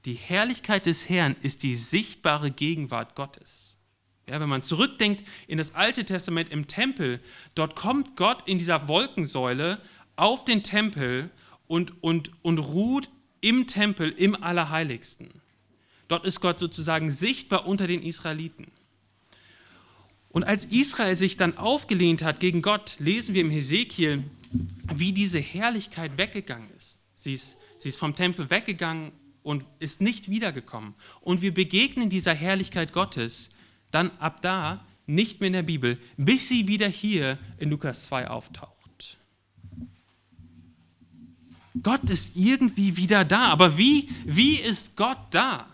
Die 0.07 0.15
Herrlichkeit 0.15 0.87
des 0.87 1.09
Herrn 1.09 1.37
ist 1.41 1.63
die 1.63 1.77
sichtbare 1.77 2.51
Gegenwart 2.51 3.15
Gottes. 3.15 3.79
Ja, 4.29 4.41
wenn 4.41 4.49
man 4.49 4.63
zurückdenkt 4.63 5.23
in 5.47 5.59
das 5.59 5.77
Alte 5.77 6.05
Testament 6.05 6.49
im 6.49 6.67
Tempel, 6.67 7.21
dort 7.55 7.77
kommt 7.77 8.17
Gott 8.17 8.43
in 8.49 8.59
dieser 8.59 8.89
Wolkensäule 8.89 9.81
auf 10.17 10.45
den 10.45 10.65
Tempel 10.65 11.31
und, 11.69 12.03
und, 12.03 12.33
und 12.43 12.59
ruht 12.59 13.09
im 13.41 13.69
Tempel 13.69 14.11
im 14.11 14.35
Allerheiligsten. 14.43 15.31
Dort 16.11 16.27
ist 16.27 16.41
Gott 16.41 16.59
sozusagen 16.59 17.13
sichtbar 17.13 17.69
unter 17.69 17.87
den 17.87 18.03
Israeliten. 18.03 18.67
Und 20.31 20.43
als 20.43 20.65
Israel 20.65 21.15
sich 21.15 21.37
dann 21.37 21.57
aufgelehnt 21.57 22.25
hat 22.25 22.41
gegen 22.41 22.63
Gott, 22.63 22.97
lesen 22.99 23.33
wir 23.33 23.43
im 23.43 23.51
Hesekiel, 23.53 24.25
wie 24.93 25.13
diese 25.13 25.39
Herrlichkeit 25.39 26.19
weggegangen 26.19 26.69
ist. 26.77 26.99
Sie 27.15 27.33
ist, 27.33 27.59
sie 27.79 27.91
ist 27.91 27.97
vom 27.97 28.17
Tempel 28.17 28.51
weggegangen 28.51 29.13
und 29.45 29.65
ist 29.79 30.01
nicht 30.01 30.29
wiedergekommen. 30.29 30.95
Und 31.21 31.43
wir 31.43 31.55
begegnen 31.55 32.11
dieser 32.11 32.35
Herrlichkeit 32.35 32.93
Gottes 32.93 33.51
dann 33.93 34.11
ab 34.19 34.43
da 34.43 34.85
nicht 35.07 35.39
mehr 35.39 35.47
in 35.47 35.53
der 35.53 35.63
Bibel, 35.63 35.97
bis 36.17 36.49
sie 36.49 36.67
wieder 36.67 36.89
hier 36.89 37.39
in 37.59 37.71
Lukas 37.71 38.07
2 38.07 38.31
auftaucht. 38.31 39.17
Gott 41.81 42.11
ist 42.11 42.33
irgendwie 42.35 42.97
wieder 42.97 43.25
da, 43.25 43.47
aber 43.51 43.79
wie, 43.79 44.09
wie 44.25 44.57
ist 44.57 44.97
Gott 44.97 45.19
da? 45.31 45.69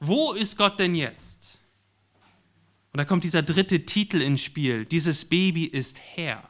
Wo 0.00 0.32
ist 0.32 0.56
Gott 0.56 0.78
denn 0.78 0.94
jetzt? 0.94 1.60
Und 2.92 2.98
da 2.98 3.04
kommt 3.04 3.24
dieser 3.24 3.42
dritte 3.42 3.84
Titel 3.84 4.20
ins 4.20 4.42
Spiel. 4.42 4.84
Dieses 4.84 5.24
Baby 5.24 5.64
ist 5.64 5.98
Herr. 5.98 6.48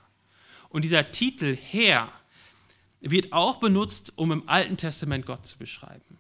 Und 0.69 0.83
dieser 0.83 1.11
Titel 1.11 1.57
Herr 1.57 2.13
wird 3.01 3.33
auch 3.33 3.57
benutzt, 3.57 4.13
um 4.17 4.33
im 4.33 4.49
Alten 4.49 4.77
Testament 4.77 5.27
Gott 5.27 5.47
zu 5.47 5.59
beschreiben. 5.59 6.19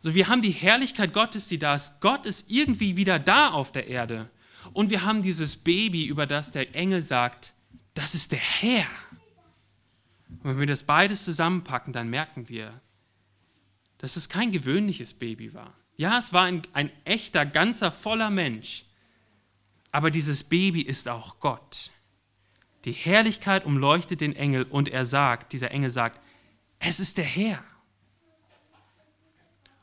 So, 0.00 0.14
wir 0.14 0.28
haben 0.28 0.42
die 0.42 0.50
Herrlichkeit 0.50 1.12
Gottes, 1.12 1.48
die 1.48 1.58
da 1.58 1.74
ist. 1.74 2.00
Gott 2.00 2.26
ist 2.26 2.48
irgendwie 2.48 2.96
wieder 2.96 3.18
da 3.18 3.50
auf 3.50 3.72
der 3.72 3.88
Erde. 3.88 4.30
Und 4.72 4.90
wir 4.90 5.04
haben 5.04 5.22
dieses 5.22 5.56
Baby, 5.56 6.06
über 6.06 6.26
das 6.26 6.52
der 6.52 6.74
Engel 6.74 7.02
sagt, 7.02 7.54
das 7.94 8.14
ist 8.14 8.32
der 8.32 8.38
Herr. 8.38 8.86
Und 10.28 10.50
wenn 10.50 10.60
wir 10.60 10.66
das 10.66 10.84
beides 10.84 11.24
zusammenpacken, 11.24 11.92
dann 11.92 12.08
merken 12.08 12.48
wir, 12.48 12.80
dass 13.98 14.16
es 14.16 14.28
kein 14.28 14.52
gewöhnliches 14.52 15.14
Baby 15.14 15.52
war. 15.54 15.74
Ja, 15.96 16.18
es 16.18 16.32
war 16.32 16.44
ein, 16.44 16.62
ein 16.72 16.90
echter, 17.04 17.44
ganzer, 17.44 17.90
voller 17.90 18.30
Mensch. 18.30 18.84
Aber 19.90 20.10
dieses 20.10 20.44
Baby 20.44 20.82
ist 20.82 21.08
auch 21.08 21.40
Gott. 21.40 21.90
Die 22.84 22.92
Herrlichkeit 22.92 23.64
umleuchtet 23.64 24.20
den 24.20 24.36
Engel 24.36 24.62
und 24.64 24.88
er 24.88 25.04
sagt, 25.04 25.52
dieser 25.52 25.72
Engel 25.72 25.90
sagt, 25.90 26.20
es 26.78 27.00
ist 27.00 27.18
der 27.18 27.24
Herr. 27.24 27.64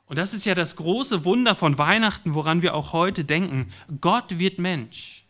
Und 0.05 0.17
das 0.17 0.33
ist 0.33 0.45
ja 0.45 0.55
das 0.55 0.75
große 0.75 1.25
Wunder 1.25 1.55
von 1.55 1.77
Weihnachten, 1.77 2.35
woran 2.35 2.61
wir 2.61 2.75
auch 2.75 2.93
heute 2.93 3.25
denken. 3.25 3.71
Gott 4.01 4.39
wird 4.39 4.59
Mensch. 4.59 5.25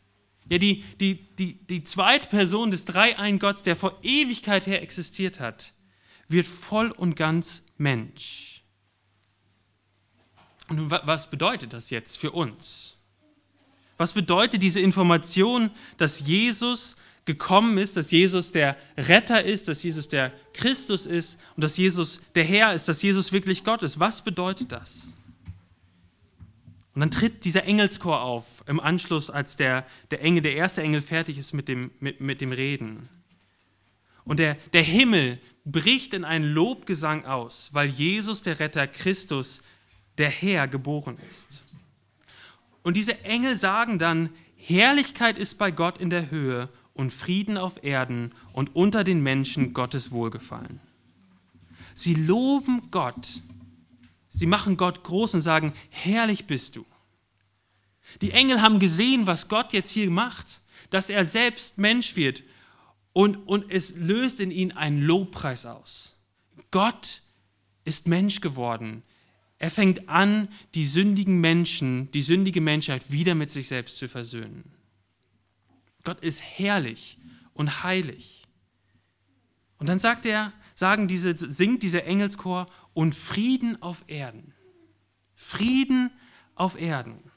Ja, 0.49 0.59
die, 0.59 0.83
die, 0.99 1.15
die, 1.35 1.55
die 1.65 1.83
zweite 1.83 2.27
Person 2.27 2.69
des 2.69 2.85
Dreiein-Gottes, 2.85 3.63
der 3.63 3.75
vor 3.75 3.97
Ewigkeit 4.03 4.67
her 4.67 4.83
existiert 4.83 5.39
hat, 5.39 5.73
wird 6.27 6.47
voll 6.47 6.91
und 6.91 7.15
ganz 7.15 7.63
Mensch. 7.77 8.54
Nun, 10.69 10.89
was 10.89 11.29
bedeutet 11.29 11.74
das 11.74 11.89
jetzt 11.89 12.17
für 12.17 12.31
uns? 12.31 12.95
Was 13.98 14.13
bedeutet 14.13 14.62
diese 14.62 14.79
Information, 14.79 15.69
dass 15.98 16.25
Jesus 16.25 16.98
gekommen 17.24 17.77
ist, 17.77 17.98
dass 17.98 18.12
Jesus 18.12 18.51
der 18.51 18.77
Retter 18.98 19.43
ist, 19.43 19.67
dass 19.67 19.84
Jesus 19.84 20.07
der 20.07 20.31
Christus 20.53 21.05
ist 21.05 21.39
und 21.55 21.63
dass 21.63 21.77
Jesus 21.77 22.22
der 22.36 22.43
Herr 22.43 22.74
ist, 22.74 22.88
dass 22.88 23.01
Jesus 23.01 23.31
wirklich 23.31 23.63
Gott 23.63 23.84
ist? 23.84 24.00
Was 24.00 24.22
bedeutet 24.22 24.72
das? 24.72 25.15
Und 26.93 27.01
dann 27.01 27.12
tritt 27.12 27.43
dieser 27.43 27.65
Engelschor 27.65 28.22
auf 28.22 28.63
im 28.67 28.79
Anschluss, 28.79 29.29
als 29.29 29.57
der, 29.57 29.86
der 30.12 30.22
Engel, 30.22 30.43
der 30.43 30.55
erste 30.55 30.81
Engel 30.81 31.01
fertig 31.01 31.38
ist 31.38 31.53
mit 31.53 31.67
dem, 31.67 31.91
mit, 32.00 32.22
mit 32.22 32.39
dem 32.39 32.53
Reden. 32.53 33.10
Und 34.24 34.39
der, 34.39 34.55
der 34.72 34.81
Himmel 34.81 35.39
bricht 35.65 36.13
in 36.13 36.24
einen 36.24 36.45
Lobgesang 36.45 37.25
aus, 37.25 37.69
weil 37.74 37.89
Jesus, 37.89 38.41
der 38.41 38.60
Retter 38.60 38.88
Christus, 38.88 39.62
der 40.17 40.29
Herr 40.29 40.67
geboren 40.67 41.17
ist. 41.29 41.62
Und 42.84 42.98
diese 42.98 43.24
Engel 43.24 43.55
sagen 43.55 44.00
dann, 44.00 44.29
Herrlichkeit 44.55 45.38
ist 45.38 45.57
bei 45.57 45.72
Gott 45.72 45.98
in 45.98 46.10
der 46.10 46.31
Höhe 46.31 46.69
und 46.93 47.12
Frieden 47.12 47.57
auf 47.57 47.84
Erden 47.84 48.34
und 48.53 48.75
unter 48.75 49.03
den 49.03 49.22
Menschen 49.22 49.74
Gottes 49.74 50.12
Wohlgefallen. 50.12 50.79
Sie 51.93 52.13
loben 52.13 52.89
Gott. 52.91 53.41
Sie 54.29 54.45
machen 54.45 54.77
Gott 54.77 55.03
groß 55.03 55.36
und 55.36 55.41
sagen, 55.41 55.74
herrlich 55.89 56.45
bist 56.45 56.75
du. 56.75 56.86
Die 58.22 58.31
Engel 58.31 58.62
haben 58.62 58.79
gesehen, 58.79 59.27
was 59.27 59.48
Gott 59.48 59.74
jetzt 59.74 59.89
hier 59.89 60.10
macht, 60.10 60.62
dass 60.89 61.10
er 61.10 61.25
selbst 61.25 61.77
Mensch 61.77 62.15
wird 62.15 62.43
und, 63.13 63.36
und 63.48 63.72
es 63.72 63.95
löst 63.95 64.39
in 64.39 64.51
ihnen 64.51 64.72
einen 64.72 65.01
Lobpreis 65.01 65.65
aus. 65.65 66.15
Gott 66.72 67.22
ist 67.84 68.07
Mensch 68.07 68.41
geworden. 68.41 69.03
Er 69.65 69.72
fängt 69.72 70.10
an, 70.10 70.48
die 70.75 70.86
sündigen 70.86 71.41
Menschen, 71.41 72.12
die 72.12 72.22
sündige 72.22 72.62
Menschheit 72.62 73.10
wieder 73.10 73.34
mit 73.34 73.50
sich 73.50 73.67
selbst 73.67 73.98
zu 73.98 74.07
versöhnen. 74.07 74.72
Gott 76.03 76.19
ist 76.19 76.39
herrlich 76.43 77.17
und 77.55 77.81
heilig. 77.81 78.43
Und 79.79 79.89
dann 79.89 79.98
sagt 79.98 80.27
er, 80.27 80.53
sagen 80.75 81.07
diese, 81.07 81.36
singt 81.36 81.81
dieser 81.81 82.03
Engelschor 82.03 82.67
und 82.93 83.15
Frieden 83.15 83.81
auf 83.81 84.03
Erden. 84.05 84.53
Frieden 85.34 86.12
auf 86.53 86.79
Erden. 86.79 87.31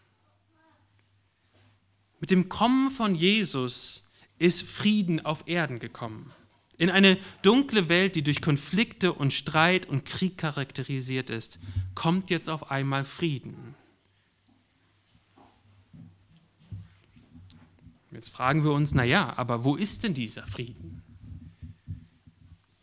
Mit 2.21 2.31
dem 2.31 2.51
Kommen 2.51 2.91
von 2.91 3.15
Jesus 3.15 4.07
ist 4.39 4.65
Frieden 4.65 5.25
auf 5.25 5.45
Erden 5.47 5.79
gekommen. 5.79 6.31
In 6.79 6.91
eine 6.91 7.19
dunkle 7.43 7.89
Welt, 7.89 8.15
die 8.15 8.23
durch 8.23 8.41
Konflikte 8.41 9.13
und 9.13 9.35
Streit 9.35 9.87
und 9.87 10.05
Krieg 10.05 10.39
charakterisiert 10.39 11.29
ist, 11.29 11.59
kommt 11.97 12.31
jetzt 12.31 12.49
auf 12.49 12.71
einmal 12.71 13.05
Frieden. 13.05 13.75
Jetzt 18.13 18.31
fragen 18.31 18.65
wir 18.65 18.73
uns, 18.73 18.95
naja, 18.95 19.35
aber 19.37 19.65
wo 19.65 19.75
ist 19.75 20.05
denn 20.05 20.15
dieser 20.15 20.47
Frieden? 20.47 21.03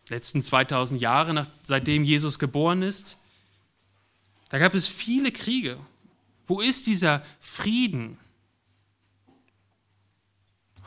Letzten 0.09 0.41
2000 0.41 1.01
Jahre, 1.01 1.33
nach, 1.33 1.47
seitdem 1.63 2.03
Jesus 2.03 2.37
geboren 2.37 2.81
ist, 2.81 3.17
da 4.49 4.59
gab 4.59 4.75
es 4.75 4.87
viele 4.87 5.31
Kriege. 5.31 5.79
Wo 6.47 6.59
ist 6.59 6.85
dieser 6.85 7.23
Frieden? 7.39 8.17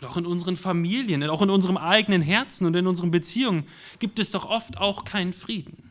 Und 0.00 0.06
auch 0.06 0.16
in 0.16 0.26
unseren 0.26 0.56
Familien, 0.56 1.22
auch 1.24 1.42
in 1.42 1.50
unserem 1.50 1.76
eigenen 1.76 2.22
Herzen 2.22 2.66
und 2.66 2.76
in 2.76 2.86
unseren 2.86 3.10
Beziehungen 3.10 3.66
gibt 3.98 4.18
es 4.18 4.30
doch 4.30 4.44
oft 4.44 4.78
auch 4.78 5.04
keinen 5.04 5.32
Frieden. 5.32 5.90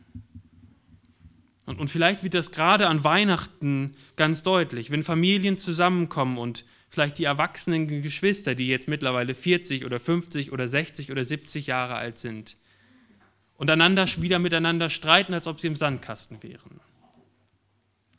Und, 1.66 1.78
und 1.80 1.88
vielleicht 1.88 2.22
wird 2.22 2.32
das 2.32 2.50
gerade 2.50 2.88
an 2.88 3.04
Weihnachten 3.04 3.92
ganz 4.16 4.42
deutlich, 4.42 4.90
wenn 4.90 5.04
Familien 5.04 5.58
zusammenkommen 5.58 6.38
und 6.38 6.64
vielleicht 6.88 7.18
die 7.18 7.24
erwachsenen 7.24 8.02
Geschwister, 8.02 8.54
die 8.54 8.68
jetzt 8.68 8.88
mittlerweile 8.88 9.34
40 9.34 9.84
oder 9.84 10.00
50 10.00 10.52
oder 10.52 10.66
60 10.66 11.12
oder 11.12 11.22
70 11.22 11.66
Jahre 11.66 11.96
alt 11.96 12.18
sind, 12.18 12.56
und 13.58 13.68
einander 13.68 14.06
wieder 14.22 14.38
miteinander 14.38 14.88
streiten, 14.88 15.34
als 15.34 15.46
ob 15.46 15.60
sie 15.60 15.66
im 15.66 15.76
Sandkasten 15.76 16.42
wären. 16.42 16.80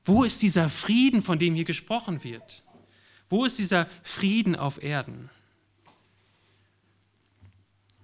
Wo 0.03 0.23
ist 0.23 0.41
dieser 0.41 0.69
Frieden, 0.69 1.21
von 1.21 1.39
dem 1.39 1.55
hier 1.55 1.63
gesprochen 1.63 2.23
wird? 2.23 2.63
Wo 3.29 3.45
ist 3.45 3.57
dieser 3.57 3.87
Frieden 4.03 4.55
auf 4.55 4.83
Erden? 4.83 5.29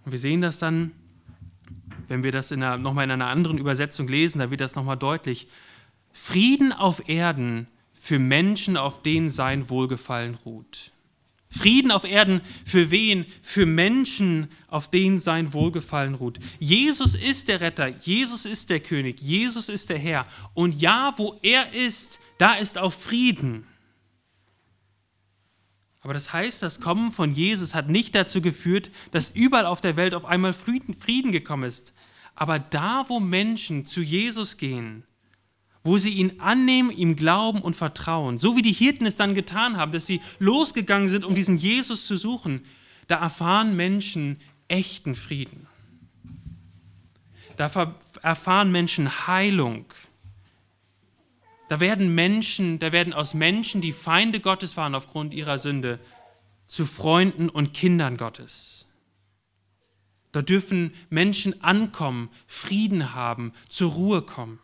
Und 0.06 0.12
wir 0.12 0.20
sehen 0.20 0.42
das 0.42 0.60
dann, 0.60 0.92
wenn 2.08 2.24
wir 2.24 2.32
das 2.32 2.52
nochmal 2.52 3.06
in 3.06 3.12
einer 3.12 3.28
anderen 3.28 3.58
Übersetzung 3.58 4.08
lesen, 4.08 4.40
da 4.40 4.52
wird 4.52 4.62
das 4.62 4.76
nochmal 4.76 4.98
deutlich. 4.98 5.48
Frieden 6.14 6.72
auf 6.72 7.10
Erden 7.10 7.68
für 7.94 8.20
Menschen, 8.20 8.78
auf 8.78 9.02
denen 9.02 9.32
sein 9.32 9.70
Wohlgefallen 9.70 10.36
ruht. 10.46 10.92
Frieden 11.50 11.92
auf 11.92 12.04
Erden 12.04 12.42
für 12.66 12.92
wen? 12.92 13.26
Für 13.42 13.66
Menschen, 13.66 14.50
auf 14.68 14.90
denen 14.90 15.20
sein 15.20 15.54
Wohlgefallen 15.54 16.14
ruht. 16.14 16.38
Jesus 16.60 17.16
ist 17.16 17.48
der 17.48 17.62
Retter, 17.62 17.88
Jesus 17.88 18.46
ist 18.46 18.70
der 18.70 18.82
König, 18.82 19.22
Jesus 19.22 19.70
ist 19.70 19.90
der 19.90 19.98
Herr. 19.98 20.28
Und 20.54 20.80
ja, 20.80 21.14
wo 21.18 21.40
er 21.42 21.74
ist, 21.74 22.20
da 22.38 22.56
ist 22.56 22.78
auch 22.78 22.94
Frieden. 22.94 23.66
Aber 26.06 26.14
das 26.14 26.32
heißt, 26.32 26.62
das 26.62 26.82
Kommen 26.82 27.12
von 27.12 27.34
Jesus 27.34 27.74
hat 27.74 27.90
nicht 27.90 28.14
dazu 28.14 28.40
geführt, 28.40 28.92
dass 29.10 29.32
überall 29.32 29.66
auf 29.66 29.82
der 29.82 29.98
Welt 29.98 30.14
auf 30.14 30.26
einmal 30.26 30.54
Frieden 30.54 31.32
gekommen 31.32 31.64
ist. 31.64 31.94
Aber 32.36 32.60
da, 32.60 33.06
wo 33.08 33.20
Menschen 33.20 33.88
zu 33.88 34.02
Jesus 34.02 34.58
gehen, 34.58 35.04
wo 35.84 35.98
sie 35.98 36.12
ihn 36.12 36.40
annehmen, 36.40 36.92
ihm 36.92 37.16
glauben 37.16 37.60
und 37.60 37.76
vertrauen, 37.76 38.38
so 38.38 38.56
wie 38.56 38.62
die 38.62 38.72
Hirten 38.72 39.08
es 39.08 39.16
dann 39.16 39.34
getan 39.34 39.78
haben, 39.78 39.92
dass 39.92 40.06
sie 40.06 40.22
losgegangen 40.38 41.10
sind, 41.10 41.26
um 41.26 41.34
diesen 41.34 41.58
Jesus 41.58 42.06
zu 42.06 42.18
suchen, 42.18 42.64
da 43.08 43.16
erfahren 43.16 43.76
Menschen 43.76 44.38
echten 44.68 45.16
Frieden. 45.16 45.66
Da 47.58 47.96
erfahren 48.22 48.72
Menschen 48.72 49.26
Heilung. 49.26 49.86
Da 51.68 51.80
werden 51.80 52.14
Menschen, 52.14 52.80
da 52.80 52.92
werden 52.92 53.14
aus 53.14 53.34
Menschen, 53.34 53.82
die 53.82 53.94
Feinde 53.94 54.40
Gottes 54.40 54.78
waren 54.78 54.96
aufgrund 54.96 55.34
ihrer 55.34 55.58
Sünde, 55.58 56.00
zu 56.68 56.86
Freunden 56.86 57.50
und 57.50 57.74
Kindern 57.74 58.18
Gottes. 58.18 58.86
Da 60.32 60.42
dürfen 60.42 60.94
Menschen 61.10 61.64
ankommen, 61.64 62.30
Frieden 62.48 63.14
haben, 63.14 63.54
zur 63.70 63.92
Ruhe 63.92 64.22
kommen. 64.22 64.60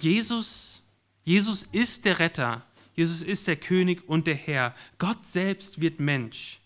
Jesus, 0.00 0.82
Jesus 1.24 1.62
ist 1.72 2.04
der 2.04 2.18
Retter, 2.18 2.62
Jesus 2.94 3.22
ist 3.22 3.46
der 3.46 3.56
König 3.56 4.08
und 4.08 4.26
der 4.26 4.34
Herr. 4.34 4.74
Gott 4.98 5.26
selbst 5.26 5.80
wird 5.80 5.98
Mensch, 5.98 6.60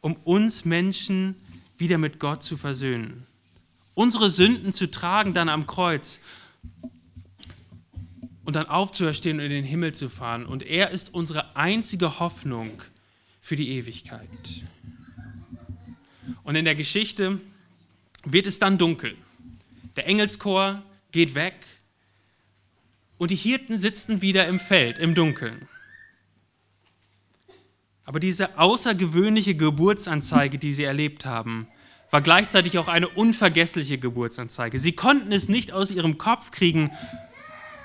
um 0.00 0.14
uns 0.24 0.64
Menschen 0.64 1.34
wieder 1.76 1.98
mit 1.98 2.20
Gott 2.20 2.42
zu 2.42 2.56
versöhnen. 2.56 3.26
Unsere 3.94 4.30
Sünden 4.30 4.72
zu 4.72 4.90
tragen 4.90 5.34
dann 5.34 5.48
am 5.48 5.66
Kreuz 5.66 6.20
und 8.44 8.54
dann 8.54 8.66
aufzuerstehen 8.66 9.38
und 9.38 9.44
in 9.44 9.50
den 9.50 9.64
Himmel 9.64 9.94
zu 9.94 10.08
fahren. 10.08 10.46
Und 10.46 10.62
er 10.62 10.90
ist 10.90 11.12
unsere 11.12 11.54
einzige 11.54 12.18
Hoffnung 12.18 12.82
für 13.42 13.56
die 13.56 13.70
Ewigkeit. 13.70 14.64
Und 16.44 16.54
in 16.56 16.64
der 16.64 16.74
Geschichte 16.74 17.40
wird 18.24 18.46
es 18.46 18.58
dann 18.58 18.78
dunkel. 18.78 19.16
Der 19.96 20.06
Engelschor 20.06 20.82
geht 21.12 21.34
weg 21.34 21.54
und 23.18 23.30
die 23.30 23.36
Hirten 23.36 23.78
sitzen 23.78 24.22
wieder 24.22 24.46
im 24.46 24.58
Feld, 24.58 24.98
im 24.98 25.14
Dunkeln. 25.14 25.68
Aber 28.04 28.20
diese 28.20 28.58
außergewöhnliche 28.58 29.56
Geburtsanzeige, 29.56 30.56
die 30.56 30.72
sie 30.72 30.84
erlebt 30.84 31.26
haben, 31.26 31.68
war 32.10 32.22
gleichzeitig 32.22 32.78
auch 32.78 32.88
eine 32.88 33.08
unvergessliche 33.08 33.98
Geburtsanzeige. 33.98 34.78
Sie 34.78 34.92
konnten 34.92 35.32
es 35.32 35.48
nicht 35.48 35.72
aus 35.72 35.90
ihrem 35.90 36.18
Kopf 36.18 36.50
kriegen. 36.50 36.90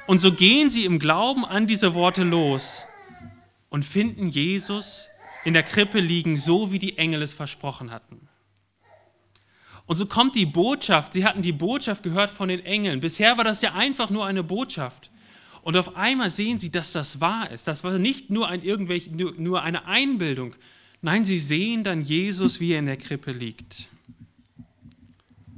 Und 0.08 0.20
so 0.20 0.34
gehen 0.34 0.70
sie 0.70 0.86
im 0.86 1.00
Glauben 1.00 1.46
an 1.46 1.68
diese 1.68 1.94
Worte 1.94 2.24
los 2.24 2.86
und 3.70 3.84
finden 3.84 4.29
Jesus 4.29 5.09
in 5.46 5.53
der 5.53 5.64
Krippe 5.64 6.00
liegen, 6.00 6.38
so 6.38 6.72
wie 6.72 6.79
die 6.79 6.98
Engel 6.98 7.22
es 7.22 7.33
versprochen 7.33 7.92
hatten. 7.92 8.27
Und 9.86 9.98
so 9.98 10.05
kommt 10.05 10.36
die 10.36 10.46
Botschaft, 10.46 11.14
sie 11.14 11.25
hatten 11.25 11.42
die 11.42 11.51
Botschaft 11.51 12.03
gehört 12.03 12.31
von 12.31 12.48
den 12.48 12.64
Engeln. 12.66 13.01
Bisher 13.01 13.38
war 13.38 13.44
das 13.44 13.62
ja 13.62 13.74
einfach 13.74 14.09
nur 14.09 14.25
eine 14.25 14.44
Botschaft. 14.44 15.12
Und 15.62 15.75
auf 15.77 15.96
einmal 15.96 16.29
sehen 16.29 16.59
sie, 16.59 16.72
dass 16.72 16.94
das 16.94 17.20
wahr 17.20 17.50
ist. 17.51 17.68
Das 17.68 17.83
war 17.83 17.98
nicht 17.98 18.29
nur, 18.29 18.48
ein 18.48 18.62
nur, 19.12 19.33
nur 19.38 19.62
eine 19.62 19.86
Einbildung. 19.86 20.55
Nein, 21.01 21.25
sie 21.25 21.40
sehen 21.40 21.83
dann 21.83 22.01
Jesus, 22.01 22.59
wie 22.59 22.74
er 22.74 22.79
in 22.79 22.86
der 22.86 22.98
Krippe 22.98 23.31
liegt. 23.31 23.88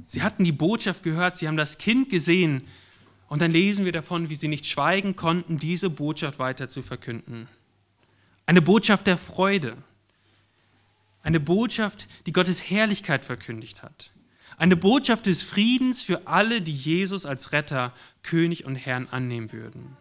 Sie 0.06 0.22
hatten 0.22 0.44
die 0.44 0.52
Botschaft 0.52 1.02
gehört, 1.02 1.36
sie 1.36 1.48
haben 1.48 1.56
das 1.56 1.78
Kind 1.78 2.08
gesehen. 2.08 2.66
Und 3.28 3.42
dann 3.42 3.50
lesen 3.50 3.84
wir 3.84 3.92
davon, 3.92 4.28
wie 4.28 4.36
sie 4.36 4.48
nicht 4.48 4.66
schweigen 4.66 5.16
konnten, 5.16 5.58
diese 5.58 5.90
Botschaft 5.90 6.38
weiter 6.38 6.68
zu 6.68 6.82
verkünden. 6.82 7.48
Eine 8.46 8.62
Botschaft 8.62 9.06
der 9.08 9.18
Freude. 9.18 9.76
Eine 11.22 11.40
Botschaft, 11.40 12.06
die 12.26 12.32
Gottes 12.32 12.70
Herrlichkeit 12.70 13.24
verkündigt 13.24 13.82
hat. 13.82 14.12
Eine 14.58 14.76
Botschaft 14.76 15.26
des 15.26 15.42
Friedens 15.42 16.02
für 16.02 16.28
alle, 16.28 16.62
die 16.62 16.72
Jesus 16.72 17.26
als 17.26 17.52
Retter, 17.52 17.92
König 18.22 18.64
und 18.64 18.76
Herrn 18.76 19.08
annehmen 19.10 19.52
würden. 19.52 19.96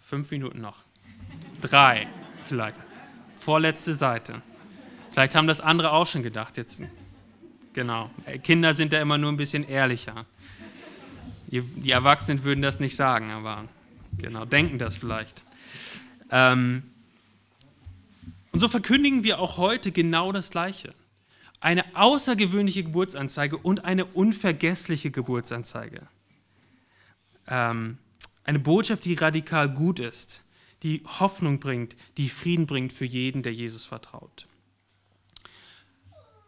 Fünf 0.00 0.30
Minuten 0.30 0.60
noch. 0.60 0.84
Drei 1.60 2.06
vielleicht. 2.46 2.76
Vorletzte 3.36 3.94
Seite. 3.94 4.42
Vielleicht 5.10 5.34
haben 5.34 5.48
das 5.48 5.60
andere 5.60 5.92
auch 5.92 6.06
schon 6.06 6.22
gedacht 6.22 6.56
jetzt. 6.56 6.80
Genau. 7.78 8.10
Kinder 8.42 8.74
sind 8.74 8.92
da 8.92 9.00
immer 9.00 9.18
nur 9.18 9.30
ein 9.30 9.36
bisschen 9.36 9.62
ehrlicher. 9.62 10.26
Die 11.46 11.92
Erwachsenen 11.92 12.42
würden 12.42 12.60
das 12.60 12.80
nicht 12.80 12.96
sagen, 12.96 13.30
aber 13.30 13.68
genau, 14.16 14.44
denken 14.44 14.78
das 14.78 14.96
vielleicht. 14.96 15.44
Ähm, 16.32 16.82
und 18.50 18.58
so 18.58 18.68
verkündigen 18.68 19.22
wir 19.22 19.38
auch 19.38 19.58
heute 19.58 19.92
genau 19.92 20.32
das 20.32 20.50
Gleiche 20.50 20.92
eine 21.60 21.84
außergewöhnliche 21.94 22.82
Geburtsanzeige 22.82 23.56
und 23.56 23.84
eine 23.84 24.06
unvergessliche 24.06 25.12
Geburtsanzeige. 25.12 26.08
Ähm, 27.46 27.98
eine 28.42 28.58
Botschaft, 28.58 29.04
die 29.04 29.14
radikal 29.14 29.72
gut 29.72 30.00
ist, 30.00 30.42
die 30.82 31.04
Hoffnung 31.20 31.60
bringt, 31.60 31.94
die 32.16 32.28
Frieden 32.28 32.66
bringt 32.66 32.92
für 32.92 33.04
jeden, 33.04 33.44
der 33.44 33.54
Jesus 33.54 33.84
vertraut. 33.84 34.47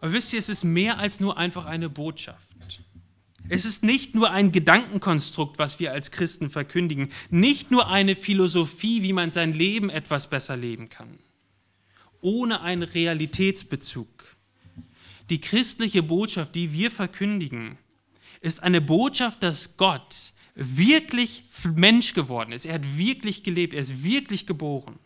Aber 0.01 0.13
wisst 0.13 0.33
ihr, 0.33 0.39
es 0.39 0.49
ist 0.49 0.65
mehr 0.65 0.99
als 0.99 1.21
nur 1.21 1.37
einfach 1.37 1.67
eine 1.67 1.91
Botschaft. 1.91 2.51
Es 3.49 3.65
ist 3.65 3.83
nicht 3.83 4.15
nur 4.15 4.31
ein 4.31 4.53
Gedankenkonstrukt, 4.53 5.59
was 5.59 5.81
wir 5.81 5.93
als 5.93 6.13
Christen 6.13 6.51
verkündigen, 6.51 7.09
nicht 7.31 7.73
nur 7.73 7.89
eine 7.89 8.15
Philosophie, 8.15 9.03
wie 9.03 9.13
man 9.13 9.33
sein 9.33 9.53
Leben 9.53 9.91
etwas 9.91 10.31
besser 10.31 10.57
leben 10.57 10.89
kann, 10.89 11.19
ohne 12.21 12.61
einen 12.61 12.85
Realitätsbezug. 12.85 14.37
Die 15.31 15.41
christliche 15.41 16.03
Botschaft, 16.05 16.55
die 16.55 16.73
wir 16.73 16.93
verkündigen, 16.93 17.77
ist 18.41 18.63
eine 18.63 18.81
Botschaft, 18.81 19.43
dass 19.43 19.77
Gott 19.77 20.33
wirklich 20.55 21.43
Mensch 21.75 22.15
geworden 22.15 22.53
ist. 22.53 22.67
Er 22.67 22.75
hat 22.75 22.97
wirklich 22.97 23.43
gelebt, 23.43 23.75
er 23.75 23.81
ist 23.81 24.05
wirklich 24.05 24.47
geboren. 24.47 24.99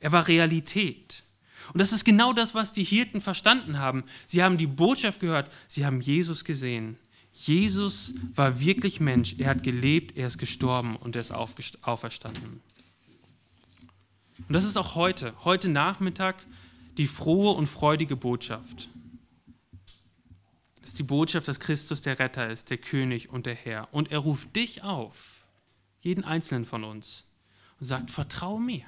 Er 0.00 0.12
war 0.12 0.28
Realität. 0.28 1.24
Und 1.72 1.80
das 1.80 1.92
ist 1.92 2.04
genau 2.04 2.32
das, 2.32 2.54
was 2.54 2.72
die 2.72 2.84
Hirten 2.84 3.20
verstanden 3.20 3.78
haben. 3.78 4.04
Sie 4.26 4.42
haben 4.42 4.58
die 4.58 4.66
Botschaft 4.66 5.20
gehört, 5.20 5.50
sie 5.68 5.86
haben 5.86 6.00
Jesus 6.00 6.44
gesehen. 6.44 6.98
Jesus 7.32 8.14
war 8.34 8.60
wirklich 8.60 9.00
Mensch, 9.00 9.34
er 9.38 9.50
hat 9.50 9.62
gelebt, 9.62 10.16
er 10.16 10.26
ist 10.26 10.38
gestorben 10.38 10.96
und 10.96 11.16
er 11.16 11.20
ist 11.20 11.32
auferstanden. 11.32 12.62
Und 14.48 14.52
das 14.52 14.64
ist 14.64 14.76
auch 14.76 14.94
heute, 14.94 15.34
heute 15.44 15.68
Nachmittag, 15.68 16.46
die 16.96 17.06
frohe 17.06 17.52
und 17.52 17.66
freudige 17.66 18.16
Botschaft 18.16 18.88
ist 20.86 21.00
die 21.00 21.02
Botschaft, 21.02 21.48
dass 21.48 21.60
Christus 21.60 22.00
der 22.00 22.18
Retter 22.18 22.48
ist, 22.48 22.70
der 22.70 22.78
König 22.78 23.28
und 23.28 23.44
der 23.44 23.54
Herr. 23.54 23.92
Und 23.92 24.10
er 24.12 24.20
ruft 24.20 24.54
dich 24.56 24.82
auf, 24.82 25.44
jeden 26.00 26.24
einzelnen 26.24 26.64
von 26.64 26.84
uns, 26.84 27.24
und 27.78 27.86
sagt, 27.86 28.10
vertraue 28.10 28.60
mir, 28.60 28.86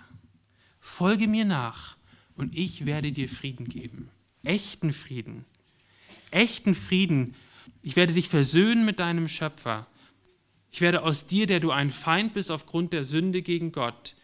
folge 0.81 1.29
mir 1.29 1.45
nach 1.45 1.97
und 2.38 2.57
ich 2.57 2.87
werde 2.87 3.12
dir 3.12 3.29
Frieden 3.29 3.68
geben. 3.68 4.09
Echten 4.42 4.92
Frieden. 4.92 5.44
Echten 6.31 6.74
Frieden. 6.74 7.35
Ich 7.83 7.96
werde 7.96 8.14
dich 8.14 8.29
versöhnen 8.29 8.87
mit 8.87 8.98
deinem 8.98 9.29
Schöpfer. 9.29 9.87
Ich 10.70 10.81
werde 10.81 11.03
aus 11.03 11.27
dir, 11.27 11.46
der 11.46 11.61
du 11.61 11.70
ein 11.70 11.90
Feind 11.90 12.33
bist 12.33 12.51
aufgrund 12.51 12.92
der 12.92 13.05
Sünde 13.05 13.42
gegen 13.42 13.72
Gott, 13.72 14.14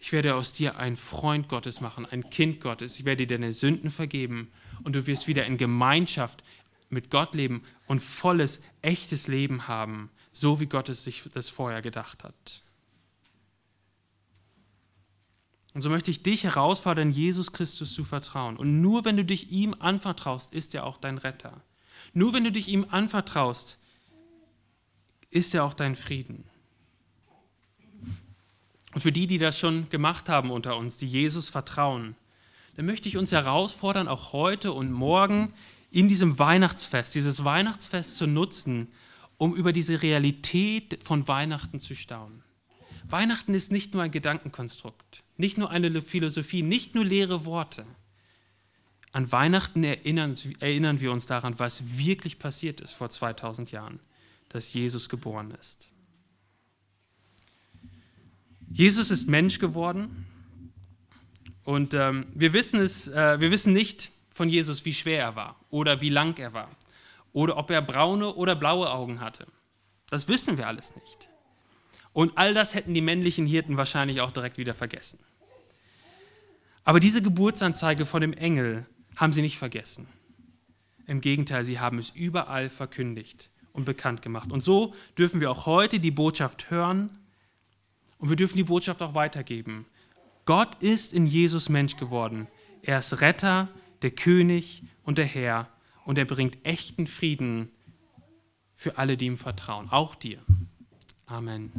ich 0.00 0.12
werde 0.12 0.34
aus 0.34 0.54
dir 0.54 0.78
ein 0.78 0.96
Freund 0.96 1.48
Gottes 1.48 1.82
machen, 1.82 2.06
ein 2.06 2.30
Kind 2.30 2.60
Gottes. 2.60 2.98
Ich 2.98 3.04
werde 3.04 3.26
dir 3.26 3.36
deine 3.36 3.52
Sünden 3.52 3.90
vergeben 3.90 4.50
und 4.82 4.94
du 4.94 5.06
wirst 5.06 5.28
wieder 5.28 5.44
in 5.44 5.58
Gemeinschaft 5.58 6.42
mit 6.88 7.10
Gott 7.10 7.34
leben 7.34 7.62
und 7.86 8.00
volles, 8.00 8.60
echtes 8.80 9.28
Leben 9.28 9.68
haben, 9.68 10.10
so 10.32 10.58
wie 10.58 10.66
Gott 10.66 10.88
es 10.88 11.04
sich 11.04 11.22
das 11.34 11.50
vorher 11.50 11.82
gedacht 11.82 12.24
hat. 12.24 12.62
Und 15.72 15.82
so 15.82 15.90
möchte 15.90 16.10
ich 16.10 16.22
dich 16.22 16.44
herausfordern, 16.44 17.10
Jesus 17.10 17.52
Christus 17.52 17.94
zu 17.94 18.04
vertrauen. 18.04 18.56
Und 18.56 18.80
nur 18.80 19.04
wenn 19.04 19.16
du 19.16 19.24
dich 19.24 19.50
ihm 19.50 19.74
anvertraust, 19.78 20.52
ist 20.52 20.74
er 20.74 20.84
auch 20.84 20.98
dein 20.98 21.18
Retter. 21.18 21.62
Nur 22.12 22.32
wenn 22.32 22.44
du 22.44 22.50
dich 22.50 22.68
ihm 22.68 22.86
anvertraust, 22.90 23.78
ist 25.30 25.54
er 25.54 25.64
auch 25.64 25.74
dein 25.74 25.94
Frieden. 25.94 26.44
Und 28.94 29.00
für 29.00 29.12
die, 29.12 29.28
die 29.28 29.38
das 29.38 29.58
schon 29.58 29.88
gemacht 29.88 30.28
haben 30.28 30.50
unter 30.50 30.76
uns, 30.76 30.96
die 30.96 31.06
Jesus 31.06 31.48
vertrauen, 31.48 32.16
dann 32.74 32.86
möchte 32.86 33.08
ich 33.08 33.16
uns 33.16 33.30
herausfordern, 33.30 34.08
auch 34.08 34.32
heute 34.32 34.72
und 34.72 34.90
morgen 34.90 35.52
in 35.90 36.08
diesem 36.08 36.38
Weihnachtsfest, 36.38 37.14
dieses 37.14 37.44
Weihnachtsfest 37.44 38.16
zu 38.16 38.26
nutzen, 38.26 38.88
um 39.38 39.54
über 39.54 39.72
diese 39.72 40.02
Realität 40.02 41.00
von 41.04 41.26
Weihnachten 41.28 41.80
zu 41.80 41.94
staunen. 41.94 42.42
Weihnachten 43.08 43.54
ist 43.54 43.72
nicht 43.72 43.94
nur 43.94 44.02
ein 44.02 44.10
Gedankenkonstrukt, 44.10 45.19
nicht 45.40 45.58
nur 45.58 45.70
eine 45.70 46.02
Philosophie, 46.02 46.62
nicht 46.62 46.94
nur 46.94 47.04
leere 47.04 47.44
Worte. 47.44 47.84
An 49.12 49.32
Weihnachten 49.32 49.82
erinnern, 49.82 50.36
erinnern 50.60 51.00
wir 51.00 51.10
uns 51.10 51.26
daran, 51.26 51.58
was 51.58 51.98
wirklich 51.98 52.38
passiert 52.38 52.80
ist 52.80 52.92
vor 52.92 53.10
2000 53.10 53.72
Jahren, 53.72 53.98
dass 54.50 54.72
Jesus 54.72 55.08
geboren 55.08 55.50
ist. 55.58 55.88
Jesus 58.72 59.10
ist 59.10 59.28
Mensch 59.28 59.58
geworden 59.58 60.26
und 61.64 61.92
ähm, 61.94 62.26
wir, 62.34 62.52
wissen 62.52 62.80
es, 62.80 63.08
äh, 63.08 63.40
wir 63.40 63.50
wissen 63.50 63.72
nicht 63.72 64.12
von 64.30 64.48
Jesus, 64.48 64.84
wie 64.84 64.94
schwer 64.94 65.20
er 65.20 65.36
war 65.36 65.56
oder 65.70 66.00
wie 66.00 66.10
lang 66.10 66.38
er 66.38 66.52
war 66.52 66.70
oder 67.32 67.56
ob 67.56 67.70
er 67.70 67.82
braune 67.82 68.32
oder 68.34 68.54
blaue 68.54 68.90
Augen 68.90 69.20
hatte. 69.20 69.46
Das 70.08 70.28
wissen 70.28 70.56
wir 70.56 70.68
alles 70.68 70.94
nicht. 70.94 71.28
Und 72.12 72.36
all 72.38 72.54
das 72.54 72.74
hätten 72.74 72.94
die 72.94 73.00
männlichen 73.00 73.46
Hirten 73.46 73.76
wahrscheinlich 73.76 74.20
auch 74.20 74.32
direkt 74.32 74.58
wieder 74.58 74.74
vergessen. 74.74 75.18
Aber 76.84 77.00
diese 77.00 77.22
Geburtsanzeige 77.22 78.06
von 78.06 78.20
dem 78.20 78.32
Engel 78.32 78.86
haben 79.16 79.32
sie 79.32 79.42
nicht 79.42 79.58
vergessen. 79.58 80.08
Im 81.06 81.20
Gegenteil, 81.20 81.64
sie 81.64 81.80
haben 81.80 81.98
es 81.98 82.10
überall 82.10 82.68
verkündigt 82.68 83.50
und 83.72 83.84
bekannt 83.84 84.22
gemacht. 84.22 84.52
Und 84.52 84.62
so 84.62 84.94
dürfen 85.18 85.40
wir 85.40 85.50
auch 85.50 85.66
heute 85.66 85.98
die 86.00 86.10
Botschaft 86.10 86.70
hören 86.70 87.10
und 88.18 88.28
wir 88.28 88.36
dürfen 88.36 88.56
die 88.56 88.64
Botschaft 88.64 89.02
auch 89.02 89.14
weitergeben. 89.14 89.86
Gott 90.44 90.82
ist 90.82 91.12
in 91.12 91.26
Jesus 91.26 91.68
Mensch 91.68 91.96
geworden. 91.96 92.46
Er 92.82 92.98
ist 92.98 93.20
Retter, 93.20 93.68
der 94.02 94.10
König 94.10 94.82
und 95.02 95.18
der 95.18 95.26
Herr 95.26 95.68
und 96.04 96.18
er 96.18 96.24
bringt 96.24 96.58
echten 96.64 97.06
Frieden 97.06 97.70
für 98.74 98.96
alle, 98.96 99.16
die 99.16 99.26
ihm 99.26 99.36
vertrauen, 99.36 99.90
auch 99.90 100.14
dir. 100.14 100.38
Amen. 101.26 101.70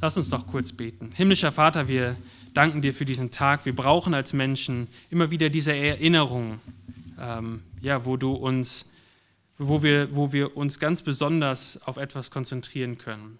Lass 0.00 0.16
uns 0.16 0.30
noch 0.30 0.46
kurz 0.46 0.72
beten. 0.72 1.10
Himmlischer 1.16 1.52
Vater, 1.52 1.88
wir 1.88 2.16
danken 2.56 2.80
dir 2.80 2.94
für 2.94 3.04
diesen 3.04 3.30
Tag. 3.30 3.66
Wir 3.66 3.76
brauchen 3.76 4.14
als 4.14 4.32
Menschen 4.32 4.88
immer 5.10 5.30
wieder 5.30 5.50
diese 5.50 5.76
Erinnerung, 5.76 6.60
ähm, 7.20 7.62
ja, 7.82 8.06
wo 8.06 8.16
du 8.16 8.32
uns, 8.32 8.90
wo 9.58 9.82
wir, 9.82 10.14
wo 10.14 10.32
wir 10.32 10.56
uns 10.56 10.78
ganz 10.78 11.02
besonders 11.02 11.80
auf 11.86 11.98
etwas 11.98 12.30
konzentrieren 12.30 12.96
können, 12.96 13.38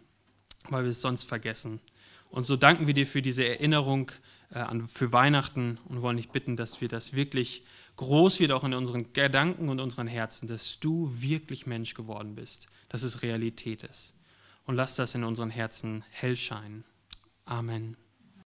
weil 0.68 0.84
wir 0.84 0.90
es 0.90 1.00
sonst 1.00 1.24
vergessen. 1.24 1.80
Und 2.28 2.44
so 2.44 2.56
danken 2.56 2.86
wir 2.86 2.94
dir 2.94 3.06
für 3.06 3.22
diese 3.22 3.46
Erinnerung 3.46 4.10
äh, 4.50 4.58
an, 4.58 4.86
für 4.86 5.12
Weihnachten 5.12 5.78
und 5.88 6.02
wollen 6.02 6.18
dich 6.18 6.28
bitten, 6.28 6.56
dass 6.56 6.82
wir 6.82 6.88
das 6.88 7.14
wirklich 7.14 7.64
groß 7.96 8.40
wird, 8.40 8.52
auch 8.52 8.64
in 8.64 8.74
unseren 8.74 9.14
Gedanken 9.14 9.70
und 9.70 9.80
unseren 9.80 10.06
Herzen, 10.08 10.46
dass 10.46 10.78
du 10.78 11.10
wirklich 11.16 11.66
Mensch 11.66 11.94
geworden 11.94 12.34
bist, 12.34 12.66
dass 12.90 13.02
es 13.02 13.22
Realität 13.22 13.82
ist. 13.82 14.12
Und 14.66 14.74
lass 14.74 14.94
das 14.94 15.14
in 15.14 15.24
unseren 15.24 15.48
Herzen 15.48 16.04
hell 16.10 16.36
scheinen. 16.36 16.84
Amen. 17.46 17.96